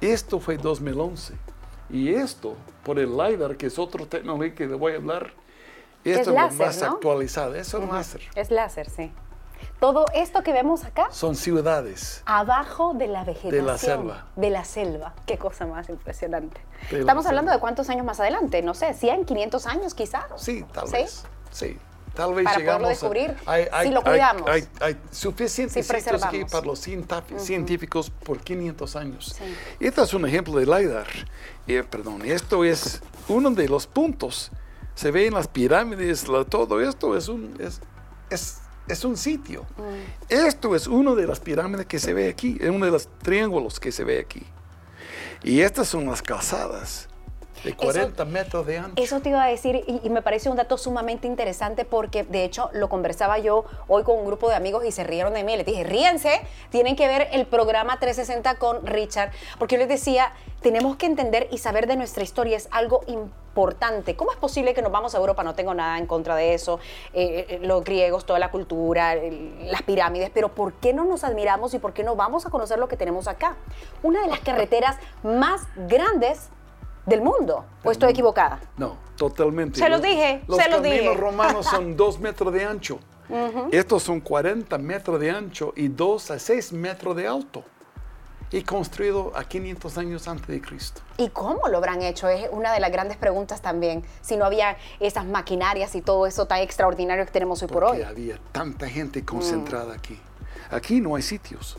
Esto 0.03 0.41
fue 0.41 0.57
2011. 0.59 1.35
Y 1.88 2.12
esto, 2.15 2.57
por 2.85 2.99
el 2.99 3.17
LiDAR, 3.17 3.57
que 3.57 3.67
es 3.67 3.79
otra 3.79 4.05
tecnología 4.07 4.55
que 4.55 4.67
le 4.67 4.75
voy 4.75 4.93
a 4.95 4.97
hablar, 4.97 5.33
esto 6.05 6.21
es, 6.21 6.27
es 6.29 6.35
láser, 6.35 6.59
lo 6.59 6.67
más 6.67 6.81
¿no? 6.81 6.87
actualizado. 6.88 7.55
Eso 7.55 7.79
es 7.79 7.85
Ujú. 7.85 7.93
láser. 7.95 8.21
Es 8.35 8.51
láser, 8.51 8.91
sí. 8.91 9.12
Todo 9.79 10.07
esto 10.15 10.43
que 10.43 10.53
vemos 10.53 10.85
acá, 10.85 11.07
Son 11.12 11.37
ciudades. 11.37 12.23
abajo 12.27 12.95
de 12.95 13.07
la 13.07 13.23
vegetación. 13.23 13.79
selva. 13.79 14.27
De 14.35 14.51
la 14.51 14.65
selva. 14.65 15.15
Qué 15.25 15.38
cosa 15.38 15.67
más 15.67 15.88
impresionante. 15.88 16.61
De 16.91 16.95
la 16.97 17.01
Estamos 17.01 17.27
hablando 17.27 17.51
selva. 17.51 17.57
de 17.57 17.61
cuántos 17.61 17.88
años 17.88 18.05
más 18.05 18.19
adelante, 18.19 18.61
no 18.62 18.75
sé, 18.75 18.93
100, 18.95 19.25
500 19.25 19.67
años 19.67 19.95
quizás. 19.95 20.25
Sí, 20.37 20.65
tal 20.73 20.88
¿Sí? 20.88 20.93
vez. 20.95 21.25
Sí. 21.53 21.79
Tal 22.14 22.35
vez 22.35 22.44
Para 22.44 22.59
llegamos 22.59 22.83
poderlo 22.83 22.87
a- 22.87 22.90
descubrir, 22.90 23.37
hay, 23.46 23.64
si 23.64 23.68
hay- 23.72 23.90
lo 23.90 23.98
hay- 24.01 24.05
cuidamos. 24.05 24.51
Hay, 24.51 24.68
hay 24.81 24.96
suficientes 25.11 25.87
Si 25.87 25.94
sitios 26.01 26.22
aquí 26.22 26.44
para 26.44 26.66
los 26.66 26.87
científi- 26.87 27.38
científicos 27.38 28.11
por 28.11 28.38
500 28.40 28.96
años. 28.96 29.35
Sí. 29.38 29.44
Este 29.81 30.03
es 30.03 30.12
un 30.12 30.27
ejemplo 30.27 30.55
de 30.59 30.66
LiDAR. 30.66 31.07
Eh, 31.66 31.83
perdón, 31.88 32.22
esto 32.27 32.64
es 32.64 33.01
uno 33.29 33.51
de 33.51 33.68
los 33.68 33.87
puntos. 33.87 34.51
Se 34.94 35.11
ve 35.11 35.27
en 35.27 35.35
las 35.35 35.48
pirámides, 35.48 36.29
la- 36.29 36.44
todo 36.44 36.81
esto 36.83 37.16
es 37.16 37.29
un, 37.29 37.57
es, 37.59 37.81
es, 38.29 38.59
es 38.88 39.05
un 39.07 39.16
sitio. 39.16 39.62
Mm. 39.79 40.29
Esto 40.29 40.77
es 40.77 40.87
uno 40.87 41.14
de 41.14 41.27
las 41.27 41.40
pirámides 41.40 41.87
que 41.87 41.98
se 41.98 42.12
ve 42.12 42.29
aquí, 42.29 42.59
es 42.61 42.68
uno 42.68 42.85
de 42.85 42.92
los 42.92 43.09
triángulos 43.22 43.81
que 43.81 43.90
se 43.90 44.05
ve 44.05 44.18
aquí. 44.20 44.42
Y 45.42 45.61
estas 45.62 45.88
son 45.88 46.07
las 46.07 46.20
calzadas 46.20 47.09
de 47.64 47.75
40 47.75 48.25
metros 48.25 48.66
de 48.66 48.79
ancho. 48.79 49.03
Eso 49.03 49.20
te 49.20 49.29
iba 49.31 49.42
a 49.42 49.46
decir 49.48 49.85
y, 49.87 50.01
y 50.05 50.11
me 50.11 50.22
parece 50.22 50.48
un 50.51 50.57
dato 50.57 50.77
sumamente 50.79 51.27
interesante 51.27 51.85
porque 51.85 52.25
de 52.25 52.44
hecho 52.44 52.70
lo 52.72 52.88
conversaba 52.88 53.38
yo 53.38 53.64
hoy 53.88 54.03
con 54.03 54.18
un 54.18 54.27
grupo 54.27 54.48
de 54.48 54.55
amigos 54.57 54.85
y 54.85 54.92
se 54.92 55.05
rieron 55.05 55.35
de 55.35 55.44
mí. 55.44 55.57
Les 55.57 55.66
dije, 55.66 55.85
ríense, 55.85 56.40
tienen 56.70 56.96
que 56.96 57.07
ver 57.09 57.29
el 57.33 57.46
programa 57.46 57.98
360 57.98 58.57
con 58.57 58.87
Richard, 58.87 59.31
porque 59.59 59.75
yo 59.77 59.81
les 59.81 59.88
decía, 59.88 60.33
tenemos 60.61 60.96
que 60.96 61.07
entender 61.07 61.48
y 61.51 61.59
saber 61.59 61.87
de 61.87 61.96
nuestra 61.96 62.22
historia, 62.22 62.57
es 62.57 62.68
algo 62.70 63.03
importante. 63.09 64.16
¿Cómo 64.16 64.31
es 64.33 64.38
posible 64.38 64.75
que 64.75 64.83
nos 64.83 64.92
vamos 64.92 65.14
a 65.14 65.18
Europa? 65.18 65.42
No 65.42 65.55
tengo 65.55 65.75
nada 65.75 65.98
en 65.98 66.07
contra 66.07 66.35
de 66.37 66.55
eso, 66.55 66.79
eh, 67.12 67.46
eh, 67.48 67.59
los 67.62 67.85
griegos, 67.85 68.25
toda 68.25 68.38
la 68.38 68.51
cultura, 68.51 69.12
el- 69.14 69.70
las 69.70 69.83
pirámides, 69.83 70.31
pero 70.33 70.55
¿por 70.55 70.72
qué 70.75 70.92
no 70.92 71.05
nos 71.05 71.25
admiramos 71.25 71.75
y 71.75 71.79
por 71.79 71.92
qué 71.92 72.03
no 72.05 72.16
vamos 72.16 72.46
a 72.46 72.51
conocer 72.51 72.79
lo 72.79 72.88
que 72.88 72.96
tenemos 72.96 73.29
acá? 73.29 73.57
Una 74.03 74.22
de 74.22 74.29
las 74.29 74.40
carreteras 74.40 74.96
más 75.22 75.62
grandes 75.77 76.48
del 77.07 77.21
mundo. 77.23 77.65
¿O 77.85 77.91
estoy 77.91 78.11
equivocada? 78.11 78.61
No, 78.77 78.97
totalmente. 79.17 79.79
Se 79.79 79.88
lo 79.88 80.01
dije, 80.01 80.43
Los 80.47 80.59
se 80.59 80.69
lo 80.71 80.77
caminos 80.77 80.99
dije. 81.01 81.15
romanos 81.15 81.67
son 81.67 81.97
dos 81.97 82.19
metros 82.21 82.53
de 82.53 82.65
ancho. 82.65 82.99
Estos 83.71 84.03
son 84.03 84.21
40 84.21 84.77
metros 84.79 85.19
de 85.19 85.31
ancho 85.31 85.73
y 85.75 85.88
2 85.88 86.31
a 86.33 86.38
6 86.38 86.73
metros 86.75 87.17
de 87.17 87.27
alto. 87.27 87.65
Y 88.51 88.62
construido 88.65 89.33
a 89.35 89.45
500 89.45 89.97
años 89.97 90.29
antes 90.29 90.47
de 90.49 90.61
Cristo. 90.61 91.01
¿Y 91.17 91.31
cómo 91.31 91.67
lo 91.69 91.79
habrán 91.79 92.03
hecho? 92.03 92.29
Es 92.29 92.51
una 92.53 92.71
de 92.75 92.81
las 92.81 92.93
grandes 92.93 93.17
preguntas 93.17 93.62
también. 93.62 94.05
Si 94.21 94.37
no 94.37 94.45
había 94.45 94.77
esas 95.01 95.25
maquinarias 95.25 95.95
y 95.95 96.03
todo 96.03 96.27
eso 96.27 96.45
tan 96.47 96.59
extraordinario 96.59 97.25
que 97.25 97.31
tenemos 97.31 97.62
hoy 97.62 97.69
por 97.69 97.85
hoy. 97.85 98.03
había 98.03 98.38
tanta 98.53 98.87
gente 98.91 99.25
concentrada 99.25 99.95
aquí. 99.95 100.21
Aquí 100.71 101.01
no 101.01 101.17
hay 101.17 101.23
sitios. 101.23 101.79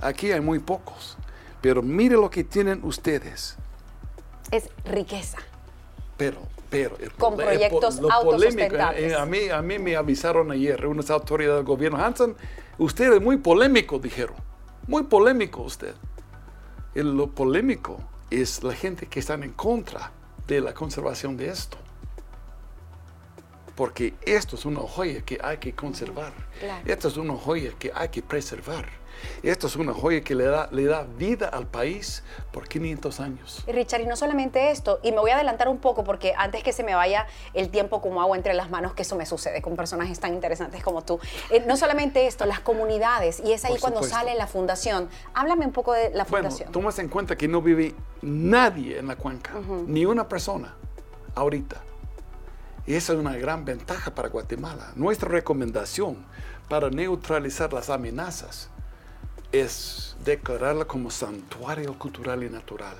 Aquí 0.00 0.30
hay 0.30 0.40
muy 0.40 0.60
pocos. 0.60 1.16
Pero 1.60 1.82
mire 1.82 2.14
lo 2.14 2.30
que 2.30 2.44
tienen 2.44 2.84
ustedes. 2.84 3.56
Es 4.50 4.68
riqueza. 4.84 5.38
Pero, 6.16 6.38
pero... 6.70 6.96
el 6.98 7.10
Con 7.12 7.40
el 7.40 7.46
proyectos 7.46 7.96
polémico, 7.96 8.14
autosustentables. 8.14 9.12
eh, 9.12 9.16
a, 9.16 9.26
mí, 9.26 9.48
a 9.48 9.62
mí 9.62 9.78
me 9.78 9.96
avisaron 9.96 10.50
ayer 10.50 10.86
unas 10.86 11.10
autoridades 11.10 11.58
del 11.58 11.64
gobierno. 11.66 11.98
Hansen, 11.98 12.36
usted 12.78 13.12
es 13.12 13.20
muy 13.20 13.36
polémico, 13.38 13.98
dijeron. 13.98 14.36
Muy 14.86 15.04
polémico 15.04 15.62
usted. 15.62 15.94
Y 16.94 17.02
lo 17.02 17.28
polémico 17.30 17.98
es 18.30 18.62
la 18.62 18.74
gente 18.74 19.06
que 19.06 19.20
están 19.20 19.42
en 19.42 19.52
contra 19.52 20.12
de 20.46 20.60
la 20.60 20.74
conservación 20.74 21.36
de 21.36 21.48
esto. 21.48 21.78
Porque 23.74 24.14
esto 24.22 24.54
es 24.54 24.64
una 24.64 24.80
joya 24.80 25.22
que 25.22 25.38
hay 25.42 25.56
que 25.58 25.74
conservar. 25.74 26.32
Claro. 26.60 26.82
Esto 26.86 27.08
es 27.08 27.16
una 27.16 27.34
joya 27.34 27.72
que 27.78 27.90
hay 27.92 28.08
que 28.08 28.22
preservar. 28.22 28.86
Esto 29.42 29.66
es 29.66 29.76
una 29.76 29.92
joya 29.92 30.22
que 30.22 30.34
le 30.34 30.44
da, 30.44 30.68
le 30.70 30.84
da 30.84 31.02
vida 31.16 31.48
al 31.48 31.66
país 31.66 32.22
por 32.52 32.68
500 32.68 33.20
años. 33.20 33.64
Y 33.66 33.72
Richard, 33.72 34.00
y 34.02 34.06
no 34.06 34.16
solamente 34.16 34.70
esto, 34.70 35.00
y 35.02 35.12
me 35.12 35.18
voy 35.18 35.30
a 35.30 35.34
adelantar 35.36 35.68
un 35.68 35.78
poco 35.78 36.04
porque 36.04 36.34
antes 36.36 36.62
que 36.62 36.72
se 36.72 36.82
me 36.82 36.94
vaya 36.94 37.26
el 37.52 37.70
tiempo 37.70 38.00
como 38.00 38.20
agua 38.20 38.36
entre 38.36 38.54
las 38.54 38.70
manos, 38.70 38.94
que 38.94 39.02
eso 39.02 39.16
me 39.16 39.26
sucede 39.26 39.60
con 39.62 39.76
personajes 39.76 40.18
tan 40.20 40.34
interesantes 40.34 40.82
como 40.82 41.02
tú. 41.02 41.18
Eh, 41.50 41.64
no 41.66 41.76
solamente 41.76 42.26
esto, 42.26 42.46
las 42.46 42.60
comunidades, 42.60 43.40
y 43.40 43.52
es 43.52 43.64
ahí 43.64 43.72
Por 43.72 43.80
cuando 43.80 43.98
supuesto. 44.00 44.16
sale 44.18 44.34
la 44.34 44.46
fundación. 44.46 45.08
Háblame 45.34 45.66
un 45.66 45.72
poco 45.72 45.92
de 45.92 46.10
la 46.10 46.24
Bueno, 46.24 46.48
fundación. 46.48 46.72
tomas 46.72 46.98
en 46.98 47.08
cuenta 47.08 47.36
que 47.36 47.48
no 47.48 47.60
vive 47.62 47.94
nadie 48.22 48.98
en 48.98 49.06
la 49.08 49.16
cuenca, 49.16 49.52
ni 49.86 50.06
una 50.06 50.28
persona 50.28 50.74
ahorita. 51.34 51.76
Y 52.86 52.94
esa 52.94 53.14
es 53.14 53.18
una 53.18 53.34
gran 53.36 53.64
ventaja 53.64 54.14
para 54.14 54.28
Guatemala. 54.28 54.92
Nuestra 54.94 55.28
recomendación 55.28 56.24
para 56.68 56.90
neutralizar 56.90 57.72
las 57.72 57.88
amenazas 57.90 58.70
es 59.52 60.16
declararla 60.24 60.84
como 60.84 61.10
santuario 61.10 61.98
cultural 61.98 62.42
y 62.42 62.50
natural. 62.50 62.96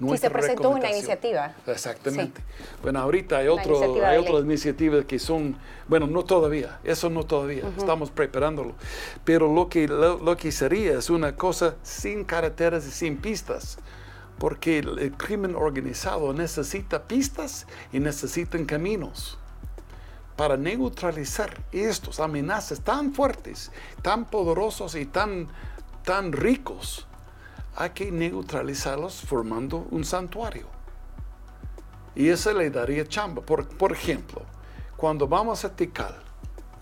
y 0.00 0.16
se 0.16 0.30
presentó 0.30 0.70
una 0.70 0.90
iniciativa. 0.90 1.54
Exactamente. 1.66 2.40
Bueno, 2.82 3.00
ahorita 3.00 3.38
hay, 3.38 3.48
otro, 3.48 3.76
iniciativa 3.76 4.08
hay 4.08 4.18
otras 4.18 4.44
iniciativas 4.44 5.04
que 5.04 5.18
son, 5.18 5.56
bueno, 5.88 6.06
no 6.06 6.24
todavía, 6.24 6.78
eso 6.84 7.10
no 7.10 7.24
todavía, 7.24 7.64
estamos 7.76 8.10
preparándolo. 8.10 8.74
Pero 9.24 9.52
lo 9.52 9.68
que, 9.68 9.86
lo, 9.88 10.18
lo 10.18 10.36
que 10.36 10.52
sería 10.52 10.98
es 10.98 11.10
una 11.10 11.36
cosa 11.36 11.74
sin 11.82 12.24
carreteras 12.24 12.86
y 12.86 12.90
sin 12.90 13.18
pistas, 13.18 13.78
porque 14.38 14.78
el, 14.78 14.98
el 14.98 15.12
crimen 15.12 15.54
organizado 15.54 16.32
necesita 16.32 17.02
pistas 17.06 17.66
y 17.92 18.00
necesitan 18.00 18.64
caminos. 18.64 19.36
Para 20.36 20.56
neutralizar 20.56 21.50
estos 21.70 22.18
amenazas 22.20 22.80
tan 22.80 23.12
fuertes, 23.12 23.70
tan 24.02 24.24
poderosos 24.24 24.94
y 24.94 25.04
tan, 25.06 25.48
tan 26.04 26.32
ricos, 26.32 27.06
hay 27.76 27.90
que 27.90 28.10
neutralizarlos 28.10 29.20
formando 29.20 29.86
un 29.90 30.04
santuario. 30.04 30.66
Y 32.14 32.28
eso 32.28 32.52
le 32.52 32.70
daría 32.70 33.06
chamba. 33.06 33.42
Por, 33.42 33.68
por 33.68 33.92
ejemplo, 33.92 34.42
cuando 34.96 35.28
vamos 35.28 35.64
a 35.64 35.74
Tikal, 35.74 36.16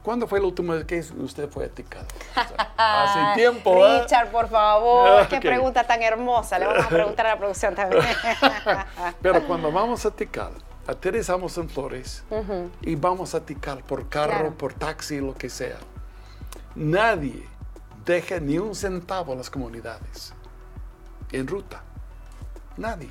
¿cuándo 0.03 0.27
fue 0.27 0.41
la 0.41 0.47
última 0.47 0.75
vez 0.75 0.85
que 0.85 1.01
usted 1.21 1.49
fue 1.51 1.67
a 1.67 1.69
Tikal? 1.69 2.07
O 2.07 2.35
sea, 2.35 3.03
hace 3.05 3.41
tiempo. 3.41 3.85
¿eh? 3.87 4.01
Richard, 4.03 4.31
por 4.31 4.49
favor, 4.49 5.27
qué 5.29 5.37
Ok. 5.37 5.43
pregunta 5.43 5.85
tan 5.85 6.03
hermosa. 6.03 6.59
Le 6.59 6.67
vamos 6.67 6.85
a 6.87 6.89
preguntar 6.89 7.27
a 7.27 7.31
la 7.31 7.39
producción 7.39 7.75
también. 7.75 8.03
Pero 9.23 9.47
cuando 9.47 9.71
vamos 9.71 10.05
a 10.07 10.11
Tikal, 10.13 10.53
aterrizamos 10.89 11.57
en 11.59 11.69
Flores 11.69 12.25
y 12.81 12.95
vamos 12.97 13.35
a 13.35 13.45
Tikal 13.45 13.85
por 13.85 14.09
carro, 14.09 14.33
Claro. 14.33 14.55
por 14.57 14.73
taxi, 14.75 15.21
lo 15.21 15.35
que 15.35 15.49
sea. 15.51 15.79
Nadie 16.75 17.47
deja 18.05 18.41
ni 18.41 18.59
un 18.59 18.75
centavo 18.75 19.33
en 19.33 19.39
las 19.39 19.51
comunidades 19.51 20.33
en 21.31 21.47
ruta. 21.47 21.83
Nadie. 22.79 23.11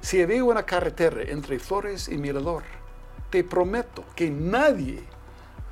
Si 0.00 0.20
había 0.20 0.42
una 0.42 0.64
carretera 0.64 1.22
entre 1.22 1.58
Flores 1.60 2.08
y 2.08 2.16
Mirador, 2.16 2.64
te 3.30 3.44
prometo 3.44 4.04
que 4.16 4.30
nadie 4.30 5.04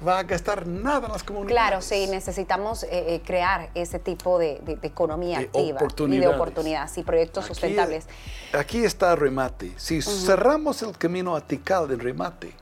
va 0.07 0.19
a 0.19 0.23
gastar 0.23 0.67
nada 0.67 1.07
en 1.07 1.13
las 1.13 1.25
comunidades. 1.25 1.55
Claro, 1.55 1.83
sí, 1.83 2.07
necesitamos 2.09 2.85
eh, 2.85 2.89
eh, 2.93 3.23
crear 3.25 3.71
ese 3.75 3.99
tipo 3.99 4.39
de, 4.39 4.61
economía 4.83 5.41
activa 5.41 5.81
y 6.09 6.19
de 6.19 6.29
oportunidades 6.29 6.99
y 6.99 7.03
proyectos 7.03 7.47
sustentables. 7.47 8.07
Aquí 8.53 8.85
está 8.85 9.17
remate. 9.17 9.73
Si 9.77 10.01
cerramos 10.03 10.83
el 10.83 10.97
camino 10.97 11.35
atical 11.35 11.89
del 11.89 12.01
remate, 12.01 12.55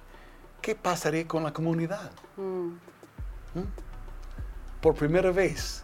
¿qué 0.62 0.74
pasaría 0.74 1.26
con 1.26 1.42
la 1.44 1.52
comunidad? 1.52 2.10
Mm. 2.36 2.68
¿Mm? 3.54 3.66
Por 4.80 4.94
primera 4.94 5.30
vez, 5.30 5.82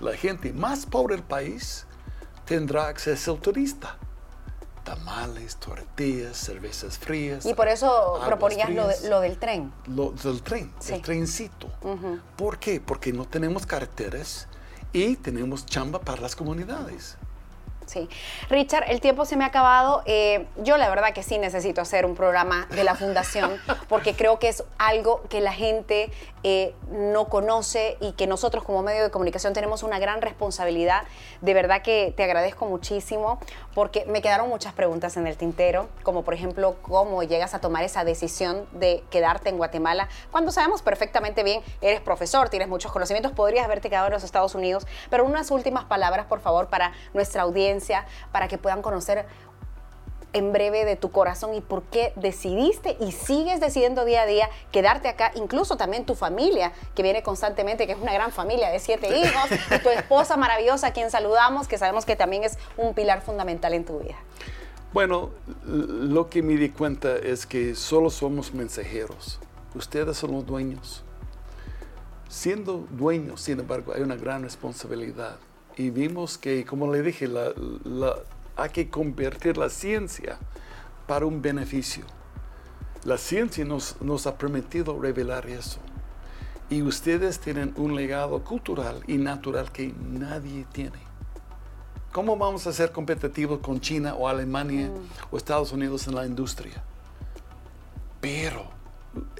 la 0.00 0.16
gente 0.16 0.52
más 0.52 0.86
pobre 0.86 1.16
del 1.16 1.24
país 1.24 1.86
tendrá 2.44 2.88
acceso 2.88 3.32
al 3.32 3.38
turista 3.38 3.96
tamales, 4.94 5.54
tortillas, 5.56 6.36
cervezas 6.36 6.98
frías. 6.98 7.46
Y 7.46 7.54
por 7.54 7.68
eso 7.68 8.20
proponías 8.26 8.70
lo, 9.04 9.20
del 9.20 9.38
tren. 9.38 9.72
Lo 9.86 10.10
del 10.10 10.42
tren, 10.42 10.72
el 10.88 11.00
trencito. 11.00 11.68
¿Por 12.36 12.58
qué? 12.58 12.80
Porque 12.80 13.12
no 13.12 13.24
tenemos 13.24 13.66
carreteras 13.66 14.48
y 14.92 15.14
tenemos 15.14 15.64
chamba 15.64 16.00
para 16.00 16.20
las 16.20 16.34
comunidades. 16.34 17.16
Sí. 17.90 18.08
Richard, 18.48 18.84
el 18.88 19.00
tiempo 19.00 19.24
se 19.24 19.36
me 19.36 19.42
ha 19.42 19.48
acabado. 19.48 20.02
Eh, 20.06 20.46
yo 20.58 20.76
la 20.76 20.88
verdad 20.88 21.12
que 21.12 21.24
sí 21.24 21.38
necesito 21.38 21.80
hacer 21.80 22.06
un 22.06 22.14
programa 22.14 22.68
de 22.70 22.84
la 22.84 22.94
fundación 22.94 23.60
porque 23.88 24.14
creo 24.14 24.38
que 24.38 24.48
es 24.48 24.62
algo 24.78 25.22
que 25.28 25.40
la 25.40 25.52
gente 25.52 26.12
eh, 26.44 26.72
no 26.92 27.28
conoce 27.28 27.96
y 28.00 28.12
que 28.12 28.28
nosotros 28.28 28.62
como 28.62 28.84
medio 28.84 29.02
de 29.02 29.10
comunicación 29.10 29.54
tenemos 29.54 29.82
una 29.82 29.98
gran 29.98 30.22
responsabilidad. 30.22 31.02
De 31.40 31.52
verdad 31.52 31.82
que 31.82 32.14
te 32.16 32.22
agradezco 32.22 32.66
muchísimo 32.66 33.40
porque 33.74 34.04
me 34.06 34.22
quedaron 34.22 34.48
muchas 34.48 34.72
preguntas 34.72 35.16
en 35.16 35.26
el 35.26 35.36
tintero, 35.36 35.88
como 36.04 36.22
por 36.22 36.34
ejemplo 36.34 36.76
cómo 36.82 37.24
llegas 37.24 37.54
a 37.54 37.60
tomar 37.60 37.82
esa 37.82 38.04
decisión 38.04 38.68
de 38.70 39.02
quedarte 39.10 39.48
en 39.48 39.56
Guatemala 39.56 40.08
cuando 40.30 40.52
sabemos 40.52 40.80
perfectamente 40.80 41.42
bien, 41.42 41.60
eres 41.80 42.00
profesor, 42.00 42.50
tienes 42.50 42.68
muchos 42.68 42.92
conocimientos, 42.92 43.32
podrías 43.32 43.64
haberte 43.64 43.90
quedado 43.90 44.06
en 44.06 44.12
los 44.12 44.22
Estados 44.22 44.54
Unidos, 44.54 44.86
pero 45.10 45.24
unas 45.24 45.50
últimas 45.50 45.86
palabras 45.86 46.26
por 46.26 46.38
favor 46.40 46.68
para 46.68 46.92
nuestra 47.14 47.42
audiencia 47.42 47.79
para 48.32 48.48
que 48.48 48.58
puedan 48.58 48.82
conocer 48.82 49.26
en 50.32 50.52
breve 50.52 50.84
de 50.84 50.96
tu 50.96 51.10
corazón 51.10 51.54
y 51.54 51.60
por 51.60 51.82
qué 51.84 52.12
decidiste 52.16 52.96
y 53.00 53.12
sigues 53.12 53.60
decidiendo 53.60 54.04
día 54.04 54.22
a 54.22 54.26
día 54.26 54.48
quedarte 54.70 55.08
acá, 55.08 55.32
incluso 55.34 55.76
también 55.76 56.06
tu 56.06 56.14
familia, 56.14 56.72
que 56.94 57.02
viene 57.02 57.22
constantemente, 57.22 57.86
que 57.86 57.92
es 57.92 57.98
una 57.98 58.12
gran 58.12 58.30
familia 58.30 58.70
de 58.70 58.78
siete 58.78 59.18
hijos, 59.18 59.50
y 59.74 59.78
tu 59.82 59.88
esposa 59.96 60.36
maravillosa, 60.36 60.88
a 60.88 60.92
quien 60.92 61.10
saludamos, 61.10 61.68
que 61.68 61.78
sabemos 61.78 62.04
que 62.04 62.16
también 62.16 62.44
es 62.44 62.58
un 62.76 62.94
pilar 62.94 63.22
fundamental 63.22 63.74
en 63.74 63.84
tu 63.84 63.98
vida. 63.98 64.16
Bueno, 64.92 65.30
lo 65.64 66.28
que 66.30 66.42
me 66.42 66.54
di 66.54 66.70
cuenta 66.70 67.16
es 67.16 67.46
que 67.46 67.74
solo 67.74 68.10
somos 68.10 68.52
mensajeros. 68.52 69.38
Ustedes 69.74 70.16
son 70.16 70.32
los 70.32 70.46
dueños. 70.46 71.04
Siendo 72.28 72.86
dueños, 72.90 73.40
sin 73.40 73.60
embargo, 73.60 73.92
hay 73.94 74.02
una 74.02 74.16
gran 74.16 74.42
responsabilidad 74.42 75.36
y 75.76 75.90
vimos 75.90 76.38
que, 76.38 76.64
como 76.64 76.92
le 76.92 77.02
dije, 77.02 77.28
hay 78.56 78.70
que 78.70 78.90
convertir 78.90 79.56
la 79.56 79.68
ciencia 79.68 80.38
para 81.06 81.26
un 81.26 81.40
beneficio. 81.40 82.04
La 83.04 83.16
ciencia 83.16 83.64
nos, 83.64 84.00
nos 84.02 84.26
ha 84.26 84.36
permitido 84.36 85.00
revelar 85.00 85.46
eso. 85.46 85.80
Y 86.68 86.82
ustedes 86.82 87.40
tienen 87.40 87.72
un 87.76 87.96
legado 87.96 88.44
cultural 88.44 89.02
y 89.06 89.16
natural 89.16 89.72
que 89.72 89.92
nadie 89.98 90.66
tiene. 90.72 90.98
¿Cómo 92.12 92.36
vamos 92.36 92.66
a 92.66 92.72
ser 92.72 92.92
competitivos 92.92 93.60
con 93.60 93.80
China 93.80 94.14
o 94.14 94.28
Alemania 94.28 94.88
mm. 94.88 95.34
o 95.34 95.36
Estados 95.36 95.72
Unidos 95.72 96.06
en 96.08 96.16
la 96.16 96.26
industria? 96.26 96.82
Pero 98.20 98.64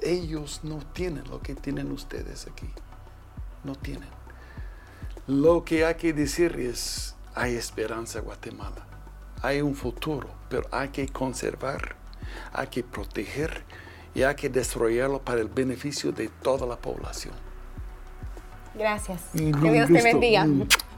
ellos 0.01 0.61
no 0.63 0.79
tienen 0.93 1.23
lo 1.29 1.41
que 1.41 1.53
tienen 1.53 1.91
ustedes 1.91 2.47
aquí. 2.47 2.69
No 3.63 3.75
tienen. 3.75 4.20
Lo 5.27 5.63
que 5.63 5.85
hay 5.85 5.95
que 5.95 6.13
decir 6.13 6.59
es, 6.59 7.15
hay 7.35 7.55
esperanza 7.55 8.19
en 8.19 8.25
Guatemala, 8.25 8.85
hay 9.41 9.61
un 9.61 9.75
futuro, 9.75 10.27
pero 10.49 10.67
hay 10.71 10.89
que 10.89 11.07
conservar, 11.07 11.95
hay 12.53 12.67
que 12.67 12.83
proteger 12.83 13.63
y 14.13 14.23
hay 14.23 14.35
que 14.35 14.49
desarrollarlo 14.49 15.21
para 15.21 15.41
el 15.41 15.47
beneficio 15.47 16.11
de 16.11 16.27
toda 16.27 16.65
la 16.65 16.75
población. 16.75 17.33
Gracias. 18.73 19.21
Que 19.33 19.71
Dios 19.71 19.87
te 19.87 20.01
bendiga. 20.01 20.47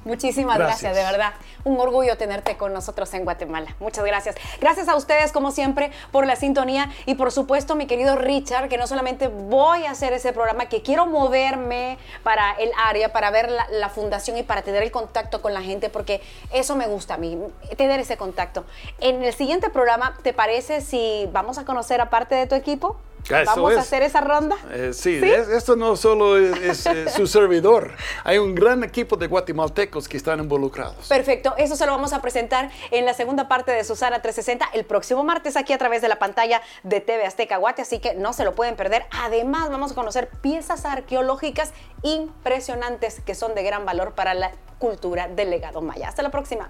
Muchísimas 0.06 0.58
gracias. 0.58 0.96
de 0.96 1.04
verdad. 1.04 1.34
Un 1.64 1.80
orgullo 1.80 2.18
tenerte 2.18 2.58
con 2.58 2.74
nosotros 2.74 3.14
en 3.14 3.24
Guatemala. 3.24 3.76
Muchas 3.80 4.04
gracias. 4.06 4.36
Gracias 4.60 4.88
a 4.90 4.96
ustedes, 4.96 5.32
como 5.32 5.52
siempre, 5.52 5.92
por 6.12 6.26
la 6.26 6.36
sintonía 6.36 6.92
y 7.06 7.16
por 7.16 7.32
supuesto, 7.32 7.76
mi 7.76 7.88
querido 7.88 8.16
Richard, 8.16 8.70
que 8.70 8.78
no 8.78 8.88
solamente 8.88 9.28
voy 9.28 9.86
a 9.86 9.92
hacer 9.92 10.14
ese 10.14 10.34
programa, 10.34 10.68
que 10.68 10.82
quiero 10.82 11.06
moverme 11.06 11.98
para 12.24 12.52
el 12.54 12.72
área, 12.86 13.14
para 13.14 13.32
ver 13.32 13.50
la, 13.50 13.68
la 13.70 13.90
fundación 13.90 14.38
y 14.38 14.44
para 14.44 14.62
tener 14.62 14.84
el 14.84 14.92
contacto 14.92 15.42
con 15.42 15.54
la 15.54 15.62
gente, 15.62 15.90
porque 15.90 16.22
eso 16.52 16.76
me 16.76 16.88
gusta 16.88 17.16
a 17.16 17.18
mí, 17.18 17.38
tener 17.78 18.00
ese 18.00 18.18
contacto. 18.18 18.66
En 19.00 19.24
el 19.24 19.34
siguiente 19.34 19.70
programa, 19.70 20.18
¿te 20.24 20.34
parece 20.34 20.82
si 20.82 21.30
vamos 21.32 21.58
a 21.58 21.66
conocer 21.66 22.02
a 22.02 22.10
parte 22.10 22.36
de 22.36 22.48
tu 22.48 22.56
equipo? 22.56 22.98
¿Vamos 23.30 23.76
a 23.76 23.80
hacer 23.80 24.04
esa 24.04 24.22
ronda? 24.22 24.58
Eh, 24.72 24.92
sí, 24.94 25.22
esto 25.24 25.76
no 25.76 25.96
solo 25.96 26.38
es, 26.38 26.88
su 27.16 27.28
servidor. 27.28 27.92
Hay 28.24 28.38
un 28.38 28.56
gran 28.56 28.84
equipo 28.84 29.16
de 29.16 29.28
guatemaltecos 29.28 30.08
que 30.08 30.18
están 30.18 30.40
involucrados. 30.40 31.08
Perfecto, 31.08 31.54
eso 31.58 31.76
se 31.76 31.86
lo 31.86 31.92
vamos 31.92 32.14
a 32.14 32.22
presentar 32.22 32.72
en 32.92 33.06
la 33.06 33.14
segunda 33.14 33.48
parte 33.48 33.72
de 33.72 33.84
Susana 33.84 34.22
360 34.22 34.70
el 34.74 34.86
próximo 34.86 35.24
martes 35.24 35.56
aquí 35.56 35.74
a 35.74 35.78
través 35.78 36.02
de 36.02 36.08
la 36.08 36.20
pantalla 36.20 36.62
de 36.84 37.00
TV 37.00 37.26
Azteca 37.26 37.58
Guate, 37.58 37.82
así 37.82 38.00
que 38.00 38.14
no 38.16 38.34
se 38.34 38.44
lo 38.44 38.54
pueden 38.54 38.76
perder. 38.76 39.06
Además, 39.12 39.70
vamos 39.70 39.94
a 39.94 39.96
conocer 39.96 40.30
piezas 40.42 40.86
arqueológicas 40.86 41.74
impresionantes 42.02 43.22
que 43.22 43.36
son 43.36 43.56
de 43.56 43.64
gran 43.64 43.86
valor 43.86 44.14
para 44.14 44.34
la 44.34 44.52
cultura 44.80 45.28
del 45.28 45.50
legado 45.50 45.82
maya. 45.82 46.10
Hasta 46.10 46.24
la 46.24 46.30
próxima. 46.30 46.70